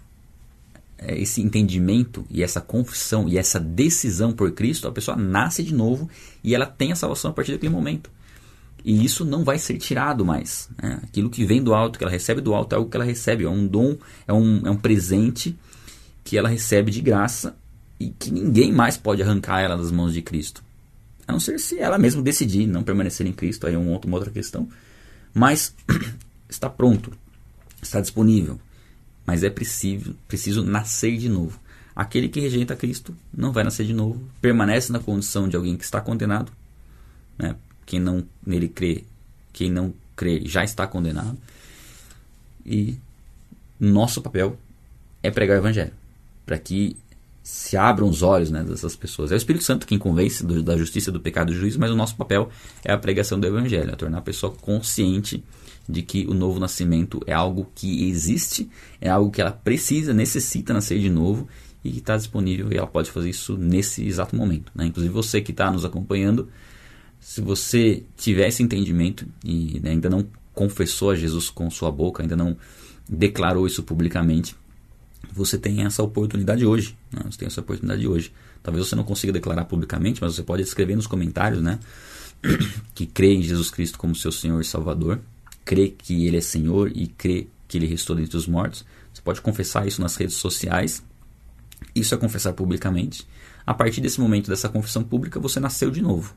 [0.99, 5.73] é, esse entendimento e essa confissão e essa decisão por Cristo, a pessoa nasce de
[5.73, 6.11] novo
[6.45, 8.11] e ela tem a salvação a partir daquele momento.
[8.85, 10.69] E isso não vai ser tirado mais.
[10.83, 11.01] Né?
[11.05, 13.45] Aquilo que vem do alto, que ela recebe do alto, é algo que ela recebe,
[13.45, 13.97] é um dom,
[14.29, 15.57] é um, é um presente
[16.23, 17.57] que ela recebe de graça
[17.99, 20.66] e que ninguém mais pode arrancar ela das mãos de Cristo.
[21.27, 24.17] A não ser se ela mesma decidir não permanecer em Cristo, aí é um uma
[24.17, 24.69] outra questão.
[25.35, 25.75] Mas
[26.49, 27.13] está pronto,
[27.83, 28.59] está disponível.
[29.27, 31.59] Mas é preciso, preciso nascer de novo.
[31.95, 35.85] Aquele que rejeita Cristo não vai nascer de novo, permanece na condição de alguém que
[35.85, 36.53] está condenado.
[37.39, 37.57] Né?
[37.85, 39.05] Quem não nele crê,
[39.53, 41.37] quem não crê já está condenado.
[42.65, 42.99] E
[43.81, 44.59] nosso papel
[45.23, 45.93] é pregar o evangelho,
[46.45, 46.97] para que
[47.47, 49.31] se abram os olhos né, dessas pessoas.
[49.31, 51.93] É o Espírito Santo quem convence do, da justiça, do pecado e do juízo, mas
[51.93, 52.51] o nosso papel
[52.85, 55.45] é a pregação do Evangelho, é tornar a pessoa consciente
[55.89, 58.69] de que o novo nascimento é algo que existe,
[59.01, 61.47] é algo que ela precisa, necessita nascer de novo
[61.85, 64.73] e que está disponível e ela pode fazer isso nesse exato momento.
[64.75, 64.87] Né?
[64.87, 66.49] Inclusive você que está nos acompanhando,
[67.21, 72.25] se você tiver esse entendimento e né, ainda não confessou a Jesus com sua boca,
[72.25, 72.57] ainda não
[73.09, 74.57] declarou isso publicamente,
[75.33, 76.97] você tem essa oportunidade hoje.
[77.13, 77.23] Né?
[77.25, 78.33] Você tem essa oportunidade hoje.
[78.63, 81.79] Talvez você não consiga declarar publicamente, mas você pode escrever nos comentários, né?
[82.95, 85.21] que crê em Jesus Cristo como seu Senhor e Salvador,
[85.65, 88.85] crê que Ele é Senhor e crê que Ele restou dentre os mortos.
[89.13, 91.03] Você pode confessar isso nas redes sociais.
[91.95, 93.27] Isso é confessar publicamente.
[93.67, 96.35] A partir desse momento dessa confissão pública, você nasceu de novo.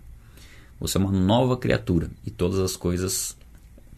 [0.79, 3.35] Você é uma nova criatura e todas as coisas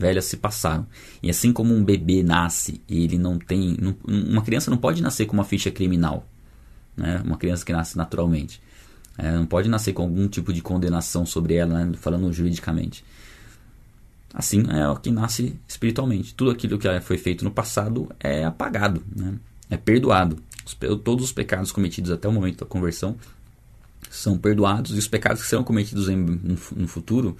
[0.01, 0.85] velhas se passaram.
[1.21, 3.77] E assim como um bebê nasce e ele não tem.
[3.79, 6.27] Não, uma criança não pode nascer com uma ficha criminal.
[6.97, 7.21] Né?
[7.23, 8.61] Uma criança que nasce naturalmente.
[9.17, 11.93] É, não pode nascer com algum tipo de condenação sobre ela, né?
[11.95, 13.05] falando juridicamente.
[14.33, 16.33] Assim é o que nasce espiritualmente.
[16.33, 19.35] Tudo aquilo que foi feito no passado é apagado, né?
[19.69, 20.37] é perdoado.
[20.65, 20.73] Os,
[21.03, 23.15] todos os pecados cometidos até o momento da conversão
[24.09, 27.37] são perdoados e os pecados que serão cometidos em, no, no futuro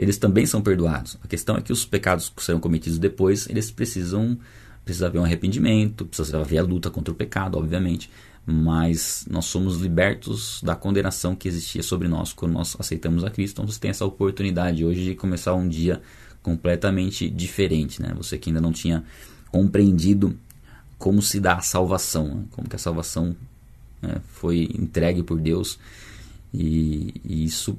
[0.00, 1.18] eles também são perdoados.
[1.22, 4.38] A questão é que os pecados que serão cometidos depois, eles precisam
[4.82, 8.10] precisa haver um arrependimento, precisa haver a luta contra o pecado, obviamente,
[8.46, 13.60] mas nós somos libertos da condenação que existia sobre nós quando nós aceitamos a Cristo.
[13.60, 16.00] Então você tem essa oportunidade hoje de começar um dia
[16.42, 18.14] completamente diferente, né?
[18.16, 19.04] Você que ainda não tinha
[19.52, 20.34] compreendido
[20.96, 22.44] como se dá a salvação, né?
[22.52, 23.36] como que a salvação
[24.00, 25.78] né, foi entregue por Deus
[26.54, 27.78] e, e isso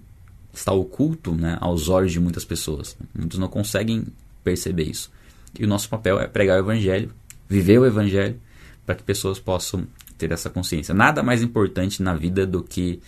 [0.53, 2.97] está oculto né, aos olhos de muitas pessoas.
[3.13, 4.05] Muitos não conseguem
[4.43, 5.11] perceber isso.
[5.59, 7.13] E o nosso papel é pregar o Evangelho,
[7.47, 8.39] viver o Evangelho,
[8.85, 9.87] para que pessoas possam
[10.17, 10.93] ter essa consciência.
[10.93, 12.99] Nada mais importante na vida do que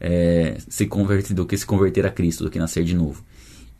[0.00, 3.24] é, se converter, do que se converter a Cristo, do que nascer de novo.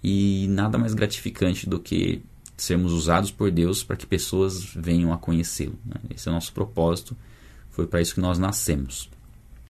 [0.03, 2.23] E nada mais gratificante do que
[2.57, 5.79] sermos usados por Deus para que pessoas venham a conhecê-lo.
[5.85, 5.97] Né?
[6.15, 7.17] Esse é o nosso propósito.
[7.71, 9.11] Foi para isso que nós nascemos.